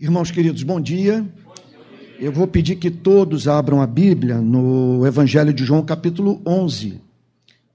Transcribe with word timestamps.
Irmãos 0.00 0.28
queridos, 0.28 0.64
bom 0.64 0.80
dia. 0.80 1.24
Eu 2.18 2.32
vou 2.32 2.48
pedir 2.48 2.74
que 2.74 2.90
todos 2.90 3.46
abram 3.46 3.80
a 3.80 3.86
Bíblia 3.86 4.40
no 4.40 5.06
Evangelho 5.06 5.52
de 5.52 5.64
João, 5.64 5.84
capítulo 5.84 6.42
11. 6.44 7.00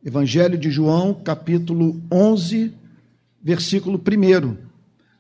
Evangelho 0.04 0.58
de 0.58 0.70
João, 0.70 1.14
capítulo 1.14 2.02
11, 2.12 2.74
versículo 3.42 3.98
1. 3.98 4.58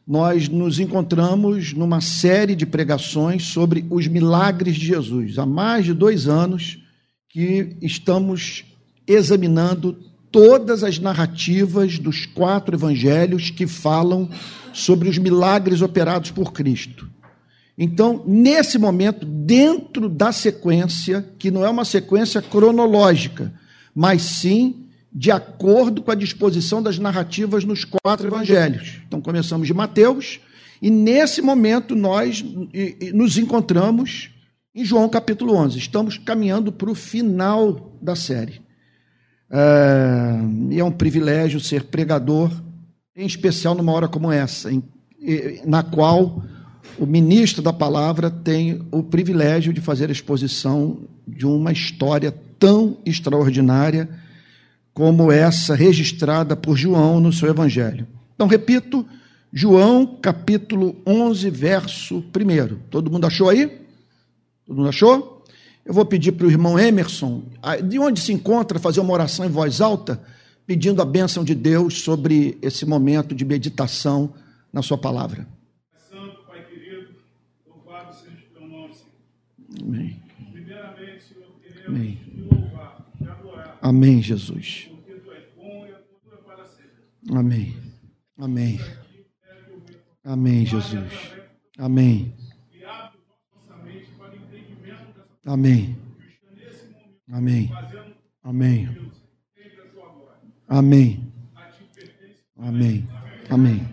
Nós 0.05 0.49
nos 0.49 0.77
encontramos 0.77 1.71
numa 1.71 2.01
série 2.01 2.53
de 2.53 2.65
pregações 2.65 3.45
sobre 3.45 3.85
os 3.89 4.05
milagres 4.05 4.75
de 4.75 4.87
Jesus. 4.87 5.39
Há 5.39 5.45
mais 5.45 5.85
de 5.85 5.93
dois 5.93 6.27
anos 6.27 6.83
que 7.29 7.77
estamos 7.81 8.65
examinando 9.07 9.97
todas 10.31 10.83
as 10.83 10.99
narrativas 10.99 11.99
dos 11.99 12.25
quatro 12.25 12.75
evangelhos 12.75 13.49
que 13.49 13.67
falam 13.67 14.29
sobre 14.73 15.09
os 15.09 15.17
milagres 15.17 15.81
operados 15.81 16.31
por 16.31 16.53
Cristo. 16.53 17.09
Então, 17.77 18.23
nesse 18.27 18.77
momento, 18.77 19.25
dentro 19.25 20.09
da 20.09 20.31
sequência, 20.31 21.25
que 21.39 21.49
não 21.49 21.65
é 21.65 21.69
uma 21.69 21.85
sequência 21.85 22.41
cronológica, 22.41 23.53
mas 23.95 24.21
sim 24.21 24.85
de 25.11 25.31
acordo 25.31 26.03
com 26.03 26.11
a 26.11 26.15
disposição 26.15 26.83
das 26.83 26.99
narrativas 26.99 27.63
nos 27.63 27.85
quatro 27.85 28.27
evangelhos. 28.27 29.01
Então, 29.07 29.21
começamos 29.21 29.65
de 29.65 29.73
Mateus, 29.73 30.39
e 30.81 30.89
nesse 30.89 31.41
momento 31.41 31.95
nós 31.95 32.45
nos 33.13 33.37
encontramos 33.37 34.29
em 34.75 34.85
João 34.85 35.09
capítulo 35.09 35.55
11. 35.55 35.77
Estamos 35.77 36.17
caminhando 36.17 36.71
para 36.71 36.91
o 36.91 36.95
final 36.95 37.97
da 38.01 38.15
série. 38.15 38.61
É, 39.51 40.39
e 40.71 40.79
é 40.79 40.83
um 40.83 40.91
privilégio 40.91 41.59
ser 41.59 41.85
pregador, 41.85 42.51
em 43.15 43.25
especial 43.25 43.73
numa 43.75 43.91
hora 43.91 44.07
como 44.07 44.31
essa, 44.31 44.71
em, 44.71 44.83
na 45.65 45.83
qual 45.83 46.43
o 46.97 47.05
ministro 47.05 47.61
da 47.61 47.73
palavra 47.73 48.29
tem 48.29 48.81
o 48.91 49.01
privilégio 49.01 49.73
de 49.73 49.81
fazer 49.81 50.09
a 50.09 50.11
exposição 50.11 50.99
de 51.27 51.45
uma 51.45 51.71
história 51.71 52.33
tão 52.57 52.97
extraordinária 53.05 54.09
como 54.93 55.31
essa 55.31 55.75
registrada 55.75 56.55
por 56.55 56.75
João 56.77 57.19
no 57.19 57.31
seu 57.31 57.49
evangelho. 57.49 58.05
Então, 58.35 58.47
repito, 58.47 59.05
João 59.51 60.17
capítulo 60.21 60.95
11, 61.05 61.49
verso 61.49 62.17
1. 62.17 62.77
Todo 62.89 63.09
mundo 63.09 63.25
achou 63.25 63.49
aí? 63.49 63.67
Todo 64.67 64.77
mundo 64.77 64.89
achou? 64.89 65.38
Eu 65.89 65.93
vou 65.95 66.05
pedir 66.05 66.33
para 66.33 66.45
o 66.45 66.51
irmão 66.51 66.77
Emerson, 66.77 67.41
de 67.83 67.97
onde 67.97 68.19
se 68.21 68.31
encontra, 68.31 68.77
fazer 68.77 68.99
uma 68.99 69.11
oração 69.11 69.43
em 69.43 69.49
voz 69.49 69.81
alta, 69.81 70.21
pedindo 70.63 71.01
a 71.01 71.05
bênção 71.05 71.43
de 71.43 71.55
Deus 71.55 72.01
sobre 72.01 72.59
esse 72.61 72.85
momento 72.85 73.33
de 73.33 73.43
meditação 73.43 74.31
na 74.71 74.83
Sua 74.83 74.99
palavra. 74.99 75.47
Santo, 76.07 76.43
Pai 76.47 76.63
querido, 76.63 77.15
louvado 77.67 78.13
seja 78.13 78.37
o 78.37 78.59
teu 78.59 78.67
nome, 78.67 78.93
Senhor. 78.93 79.83
Amém. 79.83 80.21
Primeiramente, 80.51 81.23
Senhor, 81.23 81.47
queremos 81.59 81.87
Amém. 81.87 82.19
te 82.23 82.39
louvar, 82.39 83.11
te 83.17 83.27
adorar. 83.27 83.79
Amém, 83.81 84.21
Jesus. 84.21 84.89
Porque 84.91 85.13
tu 85.13 85.31
és 85.31 85.43
bom 85.57 85.87
e 85.87 85.91
a 85.91 85.95
tua 85.95 86.33
é 86.35 86.55
para 86.55 86.65
sempre. 86.65 87.35
Amém. 87.35 87.75
Amém. 88.37 88.79
Amém, 90.23 90.65
Jesus. 90.67 91.33
Amém. 91.79 92.38
Amém. 95.45 95.97
Amém. 97.31 97.71
Amém. 98.43 98.89
Amém. 100.67 101.33
Amém. 102.57 103.07
Amém. 103.49 103.87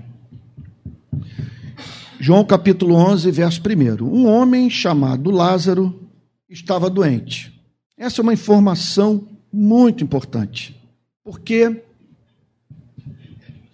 João 2.18 2.44
capítulo 2.44 2.94
11, 2.94 3.30
verso 3.30 3.62
1. 3.62 4.04
Um 4.04 4.26
homem 4.26 4.68
chamado 4.68 5.30
Lázaro 5.30 6.10
estava 6.48 6.90
doente. 6.90 7.52
Essa 7.96 8.20
é 8.20 8.22
uma 8.22 8.34
informação 8.34 9.28
muito 9.52 10.02
importante, 10.02 10.78
porque, 11.22 11.82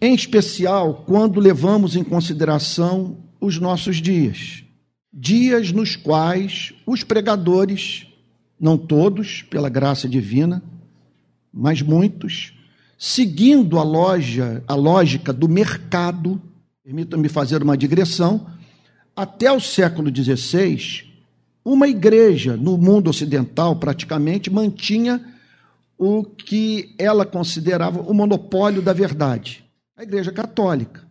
em 0.01 0.15
especial, 0.15 1.05
quando 1.07 1.41
levamos 1.41 1.97
em 1.97 2.05
consideração 2.05 3.17
os 3.41 3.59
nossos 3.59 3.97
dias 3.97 4.63
dias 5.13 5.73
nos 5.73 5.95
quais 5.95 6.73
os 6.87 7.03
pregadores, 7.05 8.07
não 8.59 8.79
todos, 8.79 9.43
pela 9.43 9.69
graça 9.69 10.09
divina, 10.09 10.63
mas 11.53 11.83
muitos, 11.83 12.55
seguindo 12.97 13.79
a 13.79 13.83
loja, 13.83 14.65
a 14.67 14.75
lógica 14.75 15.33
do 15.33 15.49
mercado, 15.49 16.41
permitam-me 16.83 17.29
fazer 17.29 17.63
uma 17.63 17.77
digressão, 17.77 18.47
até 19.15 19.53
o 19.53 19.61
século 19.61 20.11
XVI, 20.15 21.05
uma 21.65 21.87
igreja 21.87 22.57
no 22.57 22.79
mundo 22.79 23.11
ocidental 23.11 23.77
praticamente 23.77 24.51
mantinha 24.51 25.23
o 25.99 26.25
que 26.25 26.95
ela 26.99 27.25
considerava 27.25 28.01
o 28.01 28.13
monopólio 28.15 28.83
da 28.83 28.93
verdade, 28.93 29.65
a 29.97 30.03
Igreja 30.03 30.33
Católica, 30.33 31.07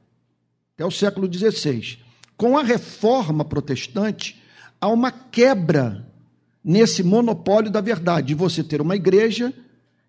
até 0.73 0.85
o 0.85 0.91
século 0.91 1.31
XVI. 1.31 2.00
Com 2.41 2.57
a 2.57 2.63
reforma 2.63 3.46
protestante, 3.46 4.41
há 4.81 4.88
uma 4.88 5.12
quebra 5.12 6.07
nesse 6.63 7.03
monopólio 7.03 7.69
da 7.69 7.81
verdade, 7.81 8.29
de 8.29 8.34
você 8.34 8.63
ter 8.63 8.81
uma 8.81 8.96
igreja 8.96 9.53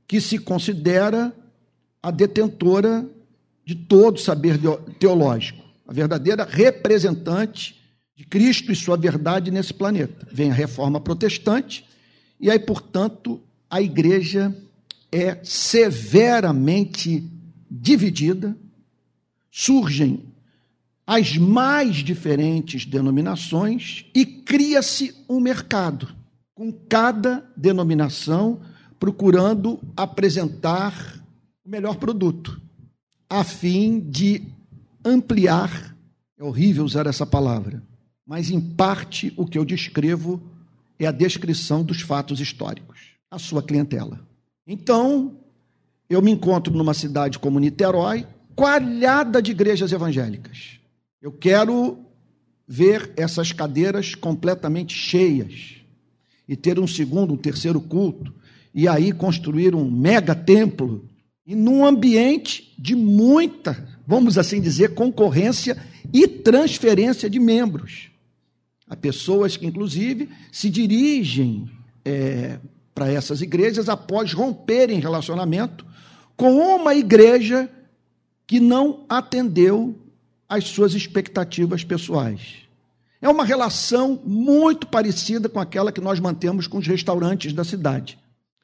que 0.09 0.19
se 0.19 0.39
considera 0.39 1.31
a 2.03 2.11
detentora 2.11 3.07
de 3.67 3.75
todo 3.75 4.19
saber 4.19 4.59
teológico, 4.99 5.63
a 5.87 5.93
verdadeira 5.93 6.49
representante 6.51 7.79
de 8.17 8.25
Cristo 8.25 8.73
e 8.73 8.77
sua 8.77 8.97
verdade 8.97 9.51
nesse 9.51 9.75
planeta. 9.75 10.27
Vem 10.33 10.51
a 10.51 10.55
reforma 10.55 10.99
protestante, 11.03 11.85
e 12.41 12.51
aí, 12.51 12.59
portanto, 12.59 13.43
a 13.69 13.83
igreja 13.83 14.57
é 15.13 15.39
severamente 15.45 17.31
dividida, 17.71 18.57
surgem 19.51 20.32
as 21.07 21.37
mais 21.37 21.97
diferentes 21.97 22.87
denominações 22.87 24.07
e 24.15 24.25
cria-se 24.25 25.15
um 25.29 25.41
mercado, 25.41 26.09
com 26.55 26.73
cada 26.73 27.45
denominação 27.57 28.61
procurando 28.99 29.81
apresentar 29.97 31.21
o 31.65 31.69
melhor 31.69 31.97
produto, 31.97 32.61
a 33.29 33.43
fim 33.43 33.99
de 33.99 34.43
ampliar 35.05 35.97
é 36.39 36.45
horrível 36.45 36.85
usar 36.85 37.07
essa 37.07 37.27
palavra, 37.27 37.83
mas 38.27 38.51
em 38.51 38.61
parte 38.61 39.33
o 39.37 39.47
que 39.47 39.59
eu 39.59 39.65
descrevo 39.65 40.41
é 40.99 41.07
a 41.07 41.13
descrição 41.13 41.83
dos 41.83 42.01
fatos 42.01 42.41
históricos, 42.41 43.01
a 43.31 43.39
sua 43.39 43.63
clientela. 43.63 44.21
Então, 44.67 45.39
eu 46.09 46.21
me 46.23 46.31
encontro 46.31 46.73
numa 46.73 46.95
cidade 46.95 47.39
como 47.39 47.59
Niterói, 47.59 48.27
coalhada 48.55 49.41
de 49.41 49.51
igrejas 49.51 49.93
evangélicas. 49.93 50.79
Eu 51.23 51.31
quero 51.31 52.01
ver 52.67 53.13
essas 53.17 53.53
cadeiras 53.53 54.13
completamente 54.17 54.93
cheias 54.93 55.77
e 56.49 56.57
ter 56.57 56.81
um 56.81 56.87
segundo, 56.87 57.33
um 57.33 57.37
terceiro 57.37 57.81
culto 57.81 58.35
e 58.75 58.89
aí 58.89 59.13
construir 59.13 59.73
um 59.73 59.89
mega 59.89 60.35
templo 60.35 61.09
e 61.47 61.55
num 61.55 61.87
ambiente 61.87 62.75
de 62.77 62.97
muita, 62.97 63.89
vamos 64.05 64.37
assim 64.37 64.61
dizer, 64.61 64.95
concorrência 64.95 65.81
e 66.13 66.27
transferência 66.27 67.31
de 67.31 67.39
membros. 67.39 68.11
Há 68.89 68.97
pessoas 68.97 69.57
que, 69.57 69.65
inclusive, 69.65 70.29
se 70.51 70.69
dirigem 70.69 71.71
é, 72.05 72.59
para 72.93 73.09
essas 73.09 73.41
igrejas 73.41 73.89
após 73.89 74.33
romperem 74.33 74.99
relacionamento 74.99 75.87
com 76.37 76.57
uma 76.57 76.97
igreja 76.97 77.71
que 78.45 78.59
não 78.59 79.05
atendeu 79.09 80.02
as 80.53 80.65
suas 80.65 80.93
expectativas 80.95 81.83
pessoais. 81.83 82.57
É 83.23 83.29
uma 83.29 83.45
relação 83.45 84.21
muito 84.23 84.87
parecida 84.87 85.49
com 85.49 85.59
aquela 85.59 85.91
que 85.91 86.01
nós 86.01 86.21
mantemos 86.21 86.67
com 86.67 86.77
os 86.77 86.87
restaurantes 86.87 87.55
da 87.55 87.65
cidade. 87.65 88.19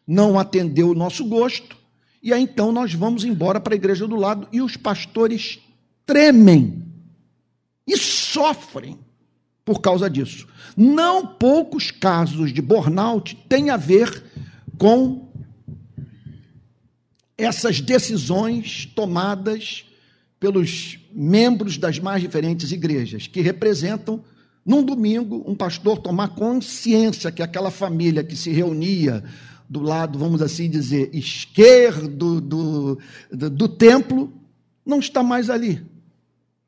Não 0.07 0.39
atendeu 0.39 0.91
o 0.91 0.95
nosso 0.95 1.25
gosto, 1.25 1.77
e 2.23 2.31
aí 2.31 2.43
então 2.43 2.73
nós 2.73 2.93
vamos 2.93 3.25
embora 3.25 3.59
para 3.59 3.73
a 3.73 3.77
igreja 3.77 4.07
do 4.07 4.17
lado 4.17 4.47
e 4.53 4.61
os 4.61 4.77
pastores 4.77 5.61
tremem 6.05 6.85
e 7.87 7.97
sofrem 7.97 8.99
por 9.65 9.81
causa 9.81 10.11
disso. 10.11 10.47
Não 10.77 11.27
poucos 11.27 11.91
casos 11.91 12.53
de 12.53 12.61
burnout 12.61 13.35
têm 13.49 13.71
a 13.71 13.79
ver 13.79 14.25
com 14.77 15.33
essas 17.39 17.81
decisões 17.81 18.85
tomadas 18.95 19.88
pelos 20.41 20.99
membros 21.13 21.77
das 21.77 21.99
mais 21.99 22.23
diferentes 22.23 22.71
igrejas, 22.71 23.27
que 23.27 23.41
representam, 23.41 24.23
num 24.65 24.83
domingo, 24.83 25.43
um 25.47 25.55
pastor 25.55 25.99
tomar 25.99 26.29
consciência 26.29 27.33
que 27.33 27.43
aquela 27.43 27.71
família 27.71 28.23
que 28.23 28.37
se 28.37 28.51
reunia 28.51 29.25
do 29.69 29.81
lado, 29.81 30.19
vamos 30.19 30.41
assim 30.41 30.71
dizer, 30.71 31.11
esquerdo 31.13 32.41
do, 32.41 32.99
do, 33.31 33.51
do 33.51 33.69
templo, 33.69 34.33
não 34.85 34.99
está 34.99 35.23
mais 35.23 35.51
ali, 35.51 35.85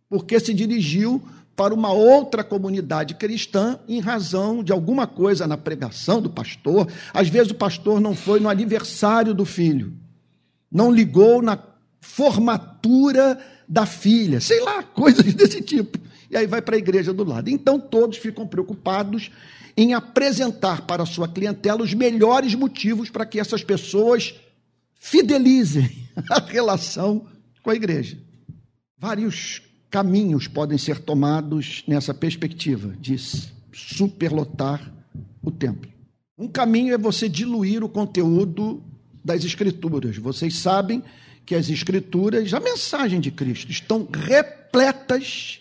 porque 0.09 0.39
se 0.39 0.53
dirigiu 0.53 1.23
para 1.57 1.75
uma 1.75 1.93
outra 1.93 2.43
comunidade 2.43 3.15
cristã 3.15 3.79
em 3.87 4.01
razão 4.01 4.63
de 4.63 4.73
alguma 4.73 5.07
coisa 5.07 5.47
na 5.47 5.59
pregação 5.59 6.21
do 6.21 6.31
pastor. 6.31 6.89
Às 7.13 7.29
vezes 7.29 7.53
o 7.53 7.55
pastor 7.55 8.01
não 8.01 8.15
foi 8.15 8.41
no 8.41 8.49
aniversário 8.49 9.35
do 9.35 9.45
filho, 9.45 9.93
não 10.71 10.91
ligou 10.91 11.43
na 11.43 11.59
formatura 12.01 13.39
da 13.71 13.87
filha, 13.87 14.41
sei 14.41 14.61
lá, 14.61 14.83
coisas 14.93 15.33
desse 15.33 15.63
tipo. 15.63 15.97
E 16.29 16.37
aí 16.37 16.47
vai 16.47 16.61
para 16.61 16.75
a 16.75 16.79
igreja 16.79 17.13
do 17.13 17.23
lado. 17.23 17.49
Então 17.49 17.79
todos 17.79 18.19
ficam 18.19 18.45
preocupados 18.45 19.31
em 19.77 19.95
apresentar 19.95 20.83
para 20.83 21.05
a 21.05 21.07
sua 21.07 21.29
clientela 21.29 21.83
os 21.83 21.95
melhores 21.95 22.57
motivos 22.57 23.09
para 23.09 23.25
que 23.25 23.39
essas 23.39 23.63
pessoas 23.63 24.35
fidelizem 24.99 25.89
a 26.29 26.41
relação 26.41 27.27
com 27.63 27.71
a 27.71 27.75
igreja. 27.75 28.19
Vários 28.99 29.63
caminhos 29.89 30.49
podem 30.49 30.77
ser 30.77 30.99
tomados 30.99 31.85
nessa 31.87 32.13
perspectiva 32.13 32.95
de 33.01 33.17
superlotar 33.73 34.93
o 35.43 35.51
templo. 35.51 35.91
Um 36.37 36.49
caminho 36.49 36.93
é 36.93 36.99
você 36.99 37.29
diluir 37.29 37.85
o 37.85 37.89
conteúdo 37.89 38.83
das 39.25 39.45
Escrituras. 39.45 40.17
Vocês 40.17 40.57
sabem 40.57 41.03
que 41.51 41.57
as 41.57 41.69
Escrituras, 41.69 42.55
a 42.55 42.61
mensagem 42.61 43.19
de 43.19 43.33
Cristo, 43.33 43.73
estão 43.73 44.09
repletas 44.09 45.59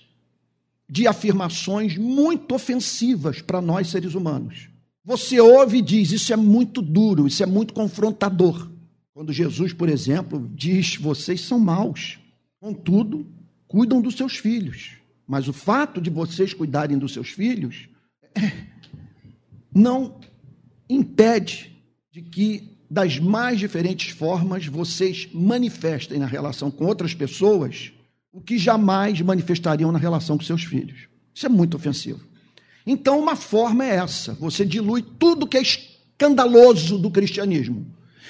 de 0.87 1.07
afirmações 1.07 1.97
muito 1.97 2.53
ofensivas 2.53 3.41
para 3.41 3.59
nós 3.59 3.87
seres 3.87 4.13
humanos. 4.13 4.69
Você 5.03 5.39
ouve 5.39 5.79
e 5.79 5.81
diz: 5.81 6.11
Isso 6.11 6.31
é 6.31 6.35
muito 6.35 6.79
duro, 6.79 7.25
isso 7.25 7.41
é 7.41 7.47
muito 7.47 7.73
confrontador. 7.73 8.69
Quando 9.15 9.33
Jesus, 9.33 9.73
por 9.73 9.89
exemplo, 9.89 10.47
diz: 10.53 10.95
Vocês 10.95 11.41
são 11.41 11.59
maus, 11.59 12.19
contudo, 12.59 13.25
cuidam 13.67 13.99
dos 13.99 14.15
seus 14.15 14.37
filhos. 14.37 14.91
Mas 15.25 15.47
o 15.47 15.53
fato 15.53 15.99
de 15.99 16.11
vocês 16.11 16.53
cuidarem 16.53 16.99
dos 16.99 17.13
seus 17.13 17.29
filhos 17.29 17.89
é, 18.35 18.51
não 19.73 20.19
impede 20.87 21.75
de 22.11 22.21
que, 22.21 22.77
das 22.89 23.19
mais 23.19 23.59
diferentes 23.59 24.11
formas, 24.11 24.65
vocês 24.65 25.29
manifestem 25.33 26.17
na 26.17 26.25
relação 26.25 26.71
com 26.71 26.85
outras 26.85 27.13
pessoas 27.13 27.91
o 28.31 28.41
que 28.41 28.57
jamais 28.57 29.21
manifestariam 29.21 29.91
na 29.91 29.99
relação 29.99 30.37
com 30.37 30.43
seus 30.43 30.63
filhos. 30.63 31.07
Isso 31.33 31.45
é 31.45 31.49
muito 31.49 31.77
ofensivo. 31.77 32.21
Então, 32.85 33.19
uma 33.19 33.35
forma 33.35 33.85
é 33.85 33.95
essa: 33.95 34.33
você 34.33 34.65
dilui 34.65 35.03
tudo 35.03 35.47
que 35.47 35.57
é 35.57 35.61
escandaloso 35.61 36.97
do 36.97 37.11
cristianismo. 37.11 37.85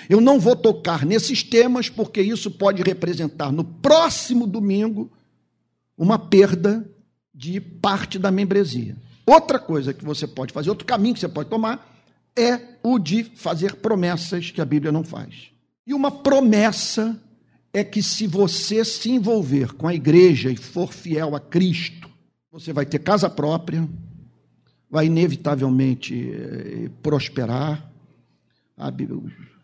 Eu 0.10 0.20
não 0.20 0.40
vou 0.40 0.56
tocar 0.56 1.06
nesses 1.06 1.44
temas, 1.44 1.90
porque 1.90 2.22
isso 2.22 2.52
pode 2.52 2.82
representar 2.82 3.52
no 3.52 3.64
próximo 3.64 4.48
domingo 4.48 5.12
uma 5.98 6.18
perda 6.18 6.90
de 7.34 7.60
parte 7.60 8.18
da 8.18 8.32
membresia. 8.32 8.96
Outra 9.26 9.60
coisa 9.60 9.94
que 9.94 10.04
você 10.04 10.26
pode 10.26 10.52
fazer, 10.52 10.70
outro 10.70 10.86
caminho 10.86 11.14
que 11.14 11.20
você 11.20 11.28
pode 11.28 11.50
tomar, 11.50 11.99
é 12.36 12.60
o 12.84 12.98
de 12.98 13.24
fazer 13.24 13.76
promessas 13.76 14.52
que 14.52 14.62
a 14.62 14.66
Bíblia 14.66 14.92
não 14.92 15.04
faz. 15.04 15.52
E 15.86 15.94
uma 15.94 16.12
promessa 16.12 17.20
é 17.74 17.84
que 17.84 18.02
se 18.02 18.28
você 18.28 18.84
se 18.84 19.10
envolver 19.10 19.74
com 19.74 19.88
a 19.88 19.94
igreja 19.94 20.50
e 20.50 20.56
for 20.56 20.94
fiel 20.94 21.36
a 21.36 21.40
Cristo, 21.40 22.10
você 22.52 22.74
vai 22.74 22.86
ter 22.86 23.00
casa 23.00 23.30
própria, 23.30 23.88
vai 24.90 25.06
inevitavelmente 25.06 26.32
eh, 26.32 26.90
prosperar, 27.02 27.90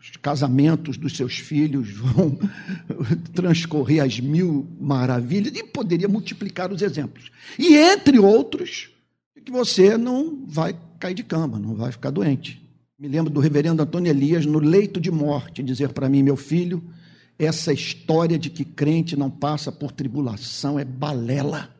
os 0.00 0.10
casamentos 0.20 0.98
dos 0.98 1.16
seus 1.16 1.38
filhos 1.38 1.90
vão 1.90 2.38
transcorrer 3.34 4.04
as 4.04 4.20
mil 4.20 4.68
maravilhas, 4.78 5.56
e 5.56 5.64
poderia 5.64 6.06
multiplicar 6.06 6.70
os 6.70 6.82
exemplos. 6.82 7.30
E 7.58 7.76
entre 7.76 8.18
outros, 8.18 8.90
que 9.46 9.52
você 9.52 9.96
não 9.96 10.44
vai 10.44 10.76
cair 10.98 11.14
de 11.14 11.22
cama, 11.22 11.56
não 11.56 11.76
vai 11.76 11.92
ficar 11.92 12.10
doente. 12.10 12.60
Me 12.98 13.06
lembro 13.06 13.32
do 13.32 13.38
reverendo 13.38 13.80
Antônio 13.80 14.10
Elias, 14.10 14.44
no 14.44 14.58
leito 14.58 15.00
de 15.00 15.08
morte, 15.08 15.62
dizer 15.62 15.90
para 15.92 16.08
mim, 16.08 16.20
meu 16.20 16.36
filho, 16.36 16.82
essa 17.38 17.72
história 17.72 18.36
de 18.36 18.50
que 18.50 18.64
crente 18.64 19.14
não 19.14 19.30
passa 19.30 19.70
por 19.70 19.92
tribulação 19.92 20.80
é 20.80 20.84
balela. 20.84 21.70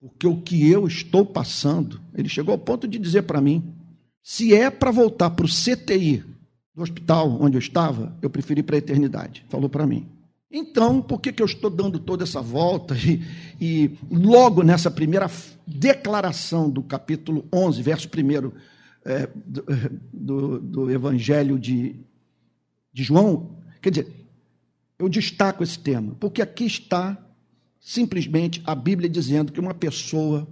Porque 0.00 0.28
o 0.28 0.40
que 0.40 0.70
eu 0.70 0.86
estou 0.86 1.26
passando, 1.26 2.00
ele 2.14 2.28
chegou 2.28 2.52
ao 2.52 2.58
ponto 2.58 2.86
de 2.86 3.00
dizer 3.00 3.22
para 3.22 3.40
mim: 3.40 3.74
se 4.22 4.54
é 4.54 4.70
para 4.70 4.92
voltar 4.92 5.30
para 5.30 5.44
o 5.44 5.48
CTI 5.48 6.22
do 6.72 6.82
hospital 6.82 7.36
onde 7.40 7.56
eu 7.56 7.60
estava, 7.60 8.16
eu 8.22 8.30
preferi 8.30 8.62
para 8.62 8.76
a 8.76 8.78
eternidade. 8.78 9.44
Falou 9.48 9.68
para 9.68 9.86
mim. 9.86 10.06
Então, 10.50 11.02
por 11.02 11.20
que, 11.20 11.32
que 11.32 11.42
eu 11.42 11.46
estou 11.46 11.68
dando 11.68 11.98
toda 11.98 12.24
essa 12.24 12.40
volta? 12.40 12.96
E, 12.96 13.22
e, 13.60 13.98
logo 14.10 14.62
nessa 14.62 14.90
primeira 14.90 15.30
declaração 15.66 16.70
do 16.70 16.82
capítulo 16.82 17.46
11, 17.52 17.82
verso 17.82 18.08
1 18.08 18.52
é, 19.04 19.28
do, 20.12 20.60
do, 20.60 20.90
Evangelho 20.90 21.58
de, 21.58 21.96
de 22.92 23.02
João, 23.02 23.56
quer 23.80 23.90
dizer, 23.90 24.12
eu 24.98 25.08
destaco 25.08 25.62
esse 25.62 25.78
tema, 25.78 26.14
porque 26.20 26.42
aqui 26.42 26.64
está 26.64 27.16
simplesmente 27.80 28.62
a 28.64 28.74
Bíblia 28.74 29.08
dizendo 29.08 29.52
que 29.52 29.60
uma 29.60 29.74
pessoa 29.74 30.46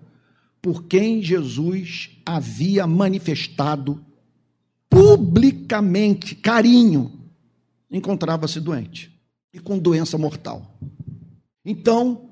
por 0.63 0.85
quem 0.85 1.23
Jesus 1.23 2.11
havia 2.25 2.87
manifestado 2.87 4.05
publicamente 4.89 6.35
carinho, 6.35 7.13
encontrava-se 7.91 8.61
doente 8.61 9.14
e 9.55 9.61
com 9.61 9.79
doença 9.79 10.19
mortal. 10.19 10.77
Então, 11.65 12.29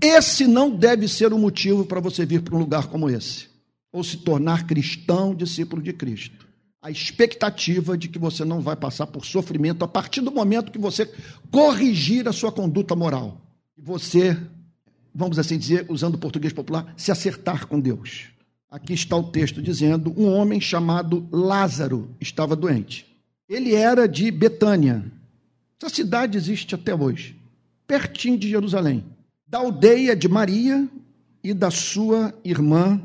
esse 0.00 0.46
não 0.46 0.70
deve 0.70 1.08
ser 1.08 1.32
o 1.32 1.38
motivo 1.38 1.84
para 1.84 1.98
você 1.98 2.24
vir 2.24 2.42
para 2.42 2.54
um 2.54 2.60
lugar 2.60 2.86
como 2.86 3.10
esse, 3.10 3.48
ou 3.92 4.04
se 4.04 4.18
tornar 4.18 4.66
cristão, 4.66 5.34
discípulo 5.34 5.82
de 5.82 5.92
Cristo. 5.92 6.46
A 6.80 6.90
expectativa 6.90 7.98
de 7.98 8.08
que 8.08 8.18
você 8.18 8.44
não 8.44 8.60
vai 8.60 8.76
passar 8.76 9.06
por 9.08 9.24
sofrimento 9.24 9.84
a 9.84 9.88
partir 9.88 10.20
do 10.20 10.30
momento 10.30 10.70
que 10.70 10.78
você 10.78 11.10
corrigir 11.50 12.28
a 12.28 12.32
sua 12.32 12.52
conduta 12.52 12.94
moral. 12.94 13.40
E 13.76 13.82
você, 13.82 14.38
vamos 15.14 15.38
assim 15.38 15.58
dizer, 15.58 15.86
usando 15.88 16.14
o 16.14 16.18
português 16.18 16.52
popular, 16.52 16.94
se 16.96 17.10
acertar 17.10 17.66
com 17.66 17.80
Deus. 17.80 18.26
Aqui 18.70 18.92
está 18.92 19.16
o 19.16 19.30
texto 19.30 19.62
dizendo: 19.62 20.12
um 20.16 20.28
homem 20.28 20.60
chamado 20.60 21.26
Lázaro 21.32 22.10
estava 22.20 22.54
doente. 22.54 23.06
Ele 23.48 23.74
era 23.74 24.06
de 24.06 24.30
Betânia. 24.30 25.04
Essa 25.84 25.96
cidade 25.96 26.38
existe 26.38 26.74
até 26.74 26.94
hoje, 26.94 27.36
pertinho 27.86 28.38
de 28.38 28.48
Jerusalém, 28.48 29.04
da 29.46 29.58
aldeia 29.58 30.16
de 30.16 30.26
Maria 30.26 30.88
e 31.42 31.52
da 31.52 31.70
sua 31.70 32.32
irmã 32.42 32.98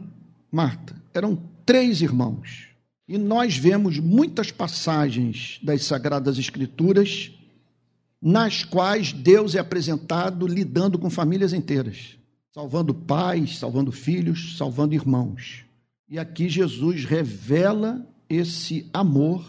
Marta. 0.49 0.95
Eram 1.13 1.37
três 1.65 2.01
irmãos. 2.01 2.69
E 3.05 3.17
nós 3.17 3.57
vemos 3.57 3.99
muitas 3.99 4.49
passagens 4.49 5.59
das 5.61 5.83
Sagradas 5.83 6.37
Escrituras 6.37 7.31
nas 8.21 8.63
quais 8.63 9.11
Deus 9.11 9.55
é 9.55 9.59
apresentado 9.59 10.47
lidando 10.47 10.97
com 10.97 11.09
famílias 11.09 11.51
inteiras 11.51 12.17
salvando 12.53 12.93
pais, 12.93 13.57
salvando 13.57 13.91
filhos, 13.91 14.57
salvando 14.57 14.95
irmãos. 14.95 15.63
E 16.09 16.17
aqui 16.17 16.49
Jesus 16.49 17.05
revela 17.05 18.05
esse 18.27 18.89
amor 18.93 19.45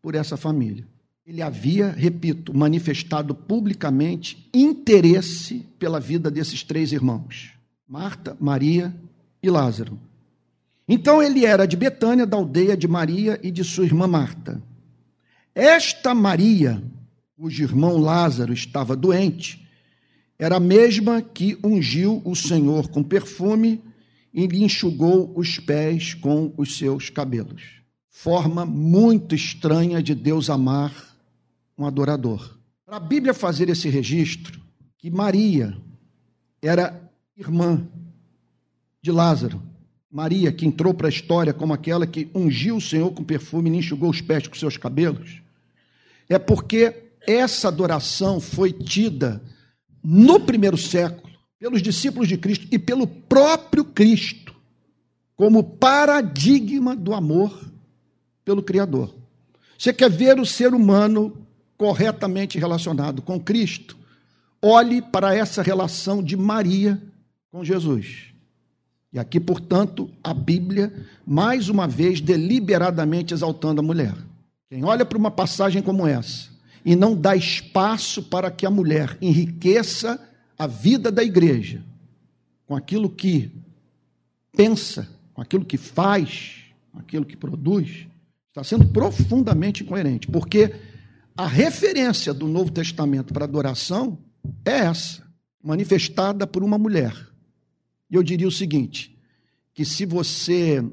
por 0.00 0.14
essa 0.14 0.36
família. 0.36 0.86
Ele 1.26 1.40
havia, 1.40 1.88
repito, 1.88 2.54
manifestado 2.54 3.34
publicamente 3.34 4.46
interesse 4.52 5.64
pela 5.78 5.98
vida 5.98 6.30
desses 6.30 6.62
três 6.62 6.92
irmãos: 6.92 7.54
Marta, 7.88 8.36
Maria 8.38 8.94
e 9.42 9.48
Lázaro. 9.48 9.98
Então 10.86 11.22
ele 11.22 11.46
era 11.46 11.66
de 11.66 11.78
Betânia, 11.78 12.26
da 12.26 12.36
aldeia 12.36 12.76
de 12.76 12.86
Maria 12.86 13.40
e 13.42 13.50
de 13.50 13.64
sua 13.64 13.86
irmã 13.86 14.06
Marta. 14.06 14.62
Esta 15.54 16.14
Maria, 16.14 16.82
cujo 17.38 17.62
irmão 17.62 17.96
Lázaro 17.96 18.52
estava 18.52 18.94
doente, 18.94 19.66
era 20.38 20.56
a 20.56 20.60
mesma 20.60 21.22
que 21.22 21.56
ungiu 21.64 22.20
o 22.22 22.36
Senhor 22.36 22.88
com 22.88 23.02
perfume 23.02 23.82
e 24.32 24.46
lhe 24.46 24.62
enxugou 24.62 25.32
os 25.34 25.58
pés 25.58 26.12
com 26.12 26.52
os 26.58 26.76
seus 26.76 27.08
cabelos. 27.08 27.62
Forma 28.10 28.66
muito 28.66 29.34
estranha 29.34 30.02
de 30.02 30.14
Deus 30.14 30.50
amar 30.50 31.13
um 31.76 31.86
adorador. 31.86 32.58
Para 32.86 32.96
a 32.96 33.00
Bíblia 33.00 33.34
fazer 33.34 33.68
esse 33.68 33.88
registro, 33.88 34.60
que 34.98 35.10
Maria 35.10 35.76
era 36.62 37.00
irmã 37.36 37.86
de 39.02 39.10
Lázaro, 39.10 39.62
Maria 40.10 40.52
que 40.52 40.64
entrou 40.64 40.94
para 40.94 41.08
a 41.08 41.10
história 41.10 41.52
como 41.52 41.72
aquela 41.72 42.06
que 42.06 42.30
ungiu 42.34 42.76
o 42.76 42.80
Senhor 42.80 43.10
com 43.12 43.24
perfume 43.24 43.68
e 43.68 43.76
enxugou 43.76 44.10
os 44.10 44.20
pés 44.20 44.46
com 44.46 44.54
seus 44.54 44.76
cabelos, 44.76 45.42
é 46.28 46.38
porque 46.38 47.10
essa 47.26 47.68
adoração 47.68 48.40
foi 48.40 48.72
tida 48.72 49.42
no 50.02 50.38
primeiro 50.40 50.76
século, 50.76 51.32
pelos 51.58 51.82
discípulos 51.82 52.28
de 52.28 52.36
Cristo 52.36 52.66
e 52.70 52.78
pelo 52.78 53.06
próprio 53.06 53.84
Cristo, 53.84 54.54
como 55.34 55.64
paradigma 55.64 56.94
do 56.94 57.14
amor 57.14 57.58
pelo 58.44 58.62
Criador. 58.62 59.14
Você 59.78 59.92
quer 59.92 60.10
ver 60.10 60.38
o 60.38 60.46
ser 60.46 60.74
humano 60.74 61.43
corretamente 61.76 62.58
relacionado 62.58 63.22
com 63.22 63.40
Cristo? 63.40 63.96
Olhe 64.60 65.02
para 65.02 65.34
essa 65.34 65.62
relação 65.62 66.22
de 66.22 66.36
Maria 66.36 67.00
com 67.50 67.64
Jesus. 67.64 68.34
E 69.12 69.18
aqui, 69.18 69.38
portanto, 69.38 70.10
a 70.22 70.34
Bíblia, 70.34 70.92
mais 71.24 71.68
uma 71.68 71.86
vez, 71.86 72.20
deliberadamente 72.20 73.32
exaltando 73.32 73.80
a 73.80 73.84
mulher. 73.84 74.14
Quem 74.68 74.84
olha 74.84 75.04
para 75.04 75.18
uma 75.18 75.30
passagem 75.30 75.80
como 75.80 76.06
essa 76.06 76.48
e 76.84 76.96
não 76.96 77.14
dá 77.14 77.36
espaço 77.36 78.22
para 78.24 78.50
que 78.50 78.66
a 78.66 78.70
mulher 78.70 79.16
enriqueça 79.22 80.20
a 80.58 80.66
vida 80.66 81.10
da 81.12 81.22
igreja 81.22 81.82
com 82.66 82.74
aquilo 82.74 83.08
que 83.08 83.50
pensa, 84.56 85.08
com 85.32 85.40
aquilo 85.40 85.64
que 85.64 85.76
faz, 85.76 86.64
com 86.92 86.98
aquilo 86.98 87.24
que 87.24 87.36
produz, 87.36 88.06
está 88.48 88.64
sendo 88.64 88.86
profundamente 88.88 89.82
incoerente, 89.82 90.26
porque 90.28 90.74
a 91.36 91.46
referência 91.46 92.32
do 92.32 92.46
Novo 92.46 92.70
Testamento 92.70 93.32
para 93.32 93.44
adoração 93.44 94.18
é 94.64 94.78
essa, 94.78 95.26
manifestada 95.62 96.46
por 96.46 96.62
uma 96.62 96.78
mulher. 96.78 97.14
E 98.10 98.14
eu 98.14 98.22
diria 98.22 98.46
o 98.46 98.52
seguinte: 98.52 99.16
que 99.72 99.84
se 99.84 100.06
você 100.06 100.84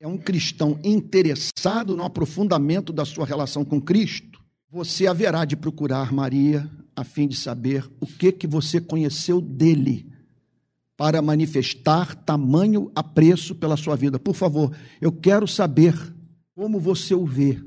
é 0.00 0.08
um 0.08 0.18
cristão 0.18 0.78
interessado 0.82 1.96
no 1.96 2.04
aprofundamento 2.04 2.92
da 2.92 3.04
sua 3.04 3.24
relação 3.24 3.64
com 3.64 3.80
Cristo, 3.80 4.42
você 4.70 5.06
haverá 5.06 5.44
de 5.44 5.56
procurar 5.56 6.12
Maria 6.12 6.68
a 6.96 7.04
fim 7.04 7.28
de 7.28 7.36
saber 7.36 7.88
o 8.00 8.06
que 8.06 8.32
que 8.32 8.46
você 8.46 8.80
conheceu 8.80 9.40
dele 9.40 10.12
para 10.96 11.22
manifestar 11.22 12.14
tamanho 12.14 12.90
apreço 12.94 13.54
pela 13.54 13.76
sua 13.76 13.96
vida. 13.96 14.18
Por 14.18 14.34
favor, 14.34 14.76
eu 15.00 15.12
quero 15.12 15.46
saber 15.46 15.94
como 16.54 16.78
você 16.78 17.14
o 17.14 17.24
vê, 17.24 17.60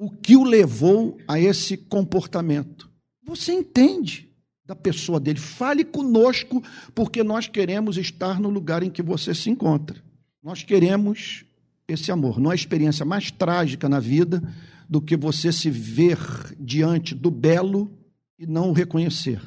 o 0.00 0.10
que 0.10 0.34
o 0.34 0.44
levou 0.44 1.18
a 1.28 1.38
esse 1.38 1.76
comportamento. 1.76 2.90
Você 3.22 3.52
entende 3.52 4.30
da 4.64 4.74
pessoa 4.74 5.20
dele. 5.20 5.38
Fale 5.38 5.84
conosco, 5.84 6.64
porque 6.94 7.22
nós 7.22 7.46
queremos 7.46 7.98
estar 7.98 8.40
no 8.40 8.48
lugar 8.48 8.82
em 8.82 8.88
que 8.88 9.02
você 9.02 9.34
se 9.34 9.50
encontra. 9.50 10.02
Nós 10.42 10.62
queremos 10.62 11.44
esse 11.86 12.10
amor. 12.10 12.40
Não 12.40 12.50
há 12.50 12.54
experiência 12.54 13.04
mais 13.04 13.30
trágica 13.30 13.90
na 13.90 14.00
vida 14.00 14.42
do 14.88 15.02
que 15.02 15.18
você 15.18 15.52
se 15.52 15.68
ver 15.68 16.18
diante 16.58 17.14
do 17.14 17.30
belo 17.30 17.90
e 18.38 18.46
não 18.46 18.70
o 18.70 18.72
reconhecer. 18.72 19.42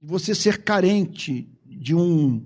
Você 0.00 0.36
ser 0.36 0.62
carente 0.62 1.48
de 1.64 1.96
um 1.96 2.44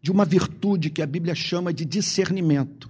de 0.00 0.12
uma 0.12 0.26
virtude 0.26 0.90
que 0.90 1.02
a 1.02 1.06
Bíblia 1.06 1.34
chama 1.34 1.72
de 1.72 1.86
discernimento. 1.86 2.87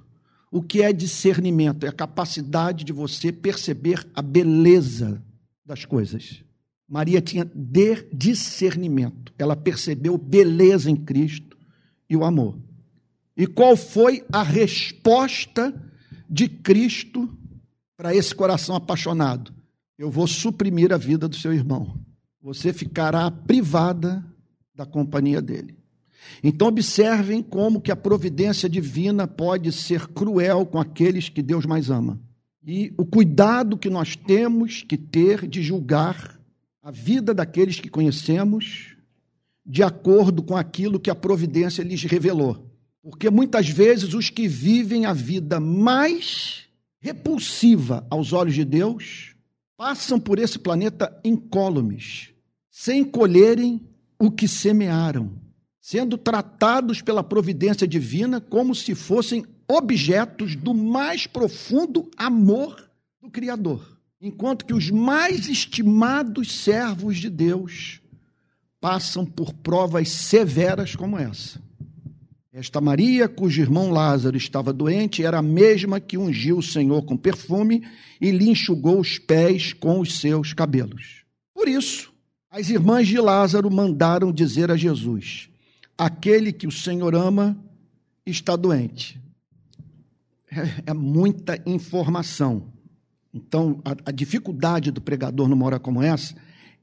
O 0.50 0.62
que 0.62 0.82
é 0.82 0.92
discernimento? 0.92 1.84
É 1.84 1.88
a 1.88 1.92
capacidade 1.92 2.84
de 2.84 2.92
você 2.92 3.30
perceber 3.30 4.06
a 4.14 4.22
beleza 4.22 5.22
das 5.64 5.84
coisas. 5.84 6.42
Maria 6.88 7.20
tinha 7.20 7.48
discernimento. 8.12 9.32
Ela 9.38 9.54
percebeu 9.54 10.16
beleza 10.16 10.90
em 10.90 10.96
Cristo 10.96 11.56
e 12.08 12.16
o 12.16 12.24
amor. 12.24 12.58
E 13.36 13.46
qual 13.46 13.76
foi 13.76 14.24
a 14.32 14.42
resposta 14.42 15.72
de 16.28 16.48
Cristo 16.48 17.28
para 17.96 18.14
esse 18.14 18.34
coração 18.34 18.74
apaixonado? 18.74 19.54
Eu 19.98 20.10
vou 20.10 20.26
suprimir 20.26 20.92
a 20.92 20.96
vida 20.96 21.28
do 21.28 21.36
seu 21.36 21.52
irmão. 21.52 22.00
Você 22.40 22.72
ficará 22.72 23.30
privada 23.30 24.24
da 24.74 24.86
companhia 24.86 25.42
dele. 25.42 25.77
Então 26.42 26.68
observem 26.68 27.42
como 27.42 27.80
que 27.80 27.90
a 27.90 27.96
providência 27.96 28.68
divina 28.68 29.26
pode 29.26 29.72
ser 29.72 30.06
cruel 30.08 30.66
com 30.66 30.78
aqueles 30.78 31.28
que 31.28 31.42
Deus 31.42 31.66
mais 31.66 31.90
ama. 31.90 32.20
E 32.66 32.92
o 32.96 33.04
cuidado 33.04 33.78
que 33.78 33.88
nós 33.88 34.14
temos 34.14 34.82
que 34.82 34.96
ter 34.96 35.46
de 35.46 35.62
julgar 35.62 36.38
a 36.82 36.90
vida 36.90 37.32
daqueles 37.32 37.80
que 37.80 37.88
conhecemos 37.88 38.96
de 39.64 39.82
acordo 39.82 40.42
com 40.42 40.56
aquilo 40.56 41.00
que 41.00 41.10
a 41.10 41.14
providência 41.14 41.82
lhes 41.82 42.02
revelou. 42.04 42.66
Porque 43.02 43.30
muitas 43.30 43.68
vezes 43.68 44.14
os 44.14 44.30
que 44.30 44.48
vivem 44.48 45.06
a 45.06 45.12
vida 45.12 45.60
mais 45.60 46.64
repulsiva 47.00 48.06
aos 48.10 48.32
olhos 48.32 48.54
de 48.54 48.64
Deus 48.64 49.34
passam 49.76 50.18
por 50.18 50.38
esse 50.38 50.58
planeta 50.58 51.18
incólumes, 51.24 52.30
sem 52.70 53.04
colherem 53.04 53.80
o 54.18 54.30
que 54.30 54.48
semearam 54.48 55.47
sendo 55.88 56.18
tratados 56.18 57.00
pela 57.00 57.24
providência 57.24 57.88
divina 57.88 58.42
como 58.42 58.74
se 58.74 58.94
fossem 58.94 59.46
objetos 59.66 60.54
do 60.54 60.74
mais 60.74 61.26
profundo 61.26 62.10
amor 62.14 62.90
do 63.22 63.30
Criador. 63.30 63.98
Enquanto 64.20 64.66
que 64.66 64.74
os 64.74 64.90
mais 64.90 65.48
estimados 65.48 66.52
servos 66.52 67.16
de 67.16 67.30
Deus 67.30 68.02
passam 68.78 69.24
por 69.24 69.54
provas 69.54 70.10
severas 70.10 70.94
como 70.94 71.18
essa. 71.18 71.58
Esta 72.52 72.82
Maria, 72.82 73.26
cujo 73.26 73.62
irmão 73.62 73.90
Lázaro 73.90 74.36
estava 74.36 74.74
doente, 74.74 75.24
era 75.24 75.38
a 75.38 75.42
mesma 75.42 75.98
que 75.98 76.18
ungiu 76.18 76.58
o 76.58 76.62
Senhor 76.62 77.00
com 77.06 77.16
perfume 77.16 77.82
e 78.20 78.30
lhe 78.30 78.50
enxugou 78.50 79.00
os 79.00 79.18
pés 79.18 79.72
com 79.72 80.00
os 80.00 80.20
seus 80.20 80.52
cabelos. 80.52 81.24
Por 81.54 81.66
isso, 81.66 82.12
as 82.50 82.68
irmãs 82.68 83.08
de 83.08 83.18
Lázaro 83.18 83.70
mandaram 83.70 84.30
dizer 84.30 84.70
a 84.70 84.76
Jesus: 84.76 85.48
aquele 85.98 86.52
que 86.52 86.66
o 86.66 86.72
Senhor 86.72 87.14
ama 87.14 87.58
está 88.24 88.54
doente. 88.54 89.20
É, 90.50 90.90
é 90.90 90.94
muita 90.94 91.60
informação. 91.66 92.72
Então, 93.34 93.82
a, 93.84 93.96
a 94.06 94.12
dificuldade 94.12 94.90
do 94.90 95.00
pregador 95.00 95.48
numa 95.48 95.66
hora 95.66 95.78
como 95.78 96.00
essa 96.02 96.34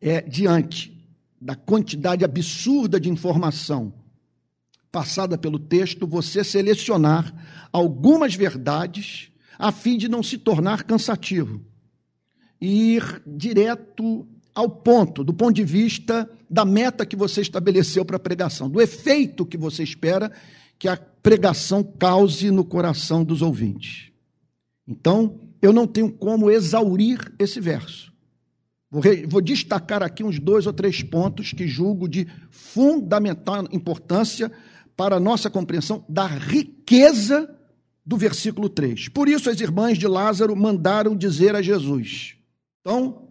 é 0.02 0.22
diante 0.22 0.94
da 1.42 1.56
quantidade 1.56 2.24
absurda 2.26 3.00
de 3.00 3.10
informação 3.10 3.94
passada 4.92 5.38
pelo 5.38 5.60
texto, 5.60 6.08
você 6.08 6.44
selecionar 6.44 7.34
algumas 7.72 8.34
verdades 8.34 9.30
a 9.60 9.72
fim 9.72 9.98
de 9.98 10.08
não 10.08 10.24
se 10.24 10.38
tornar 10.38 10.84
cansativo 10.84 11.62
e 12.62 12.96
ir 12.96 13.22
direto 13.28 14.26
ao 14.56 14.70
ponto, 14.70 15.22
do 15.22 15.34
ponto 15.34 15.54
de 15.54 15.66
vista 15.66 16.30
da 16.50 16.64
meta 16.64 17.06
que 17.06 17.16
você 17.16 17.42
estabeleceu 17.42 18.06
para 18.06 18.16
a 18.16 18.20
pregação, 18.20 18.70
do 18.70 18.82
efeito 18.82 19.46
que 19.46 19.58
você 19.58 19.84
espera 19.84 20.32
que 20.80 20.88
a 20.88 20.96
pregação 20.96 21.84
cause 21.84 22.50
no 22.50 22.64
coração 22.64 23.24
dos 23.24 23.42
ouvintes. 23.42 24.12
Então, 24.88 25.42
eu 25.62 25.74
não 25.74 25.86
tenho 25.86 26.10
como 26.12 26.50
exaurir 26.50 27.20
esse 27.38 27.60
verso. 27.60 28.14
Vou, 29.28 29.42
destacar 29.42 30.02
aqui 30.02 30.24
uns 30.24 30.40
dois 30.40 30.66
ou 30.66 30.72
três 30.72 31.04
pontos 31.04 31.52
que 31.52 31.68
julgo 31.68 32.08
de 32.08 32.28
fundamental 32.50 33.66
importância 33.72 34.50
para 34.96 35.18
a 35.18 35.20
nossa 35.20 35.50
compreensão 35.50 36.06
da 36.08 36.26
riqueza 36.26 37.54
do 38.06 38.16
versículo 38.16 38.70
3. 38.70 39.10
Por 39.10 39.28
isso, 39.28 39.50
as 39.50 39.60
irmãs 39.60 39.98
de 39.98 40.08
Lázaro 40.08 40.56
mandaram 40.56 41.16
dizer 41.16 41.56
a 41.56 41.62
Jesus. 41.62 42.38
Então, 42.80 43.25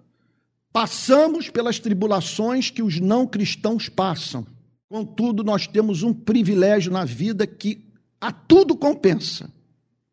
Passamos 0.75 1.49
pelas 1.49 1.79
tribulações 1.79 2.69
que 2.69 2.83
os 2.83 2.99
não 2.99 3.29
cristãos 3.29 3.89
passam. 3.89 4.45
Contudo, 4.89 5.45
nós 5.45 5.69
temos 5.69 6.03
um 6.03 6.13
privilégio 6.13 6.91
na 6.91 7.05
vida 7.05 7.47
que 7.47 7.87
a 8.21 8.33
tudo 8.33 8.77
compensa: 8.77 9.49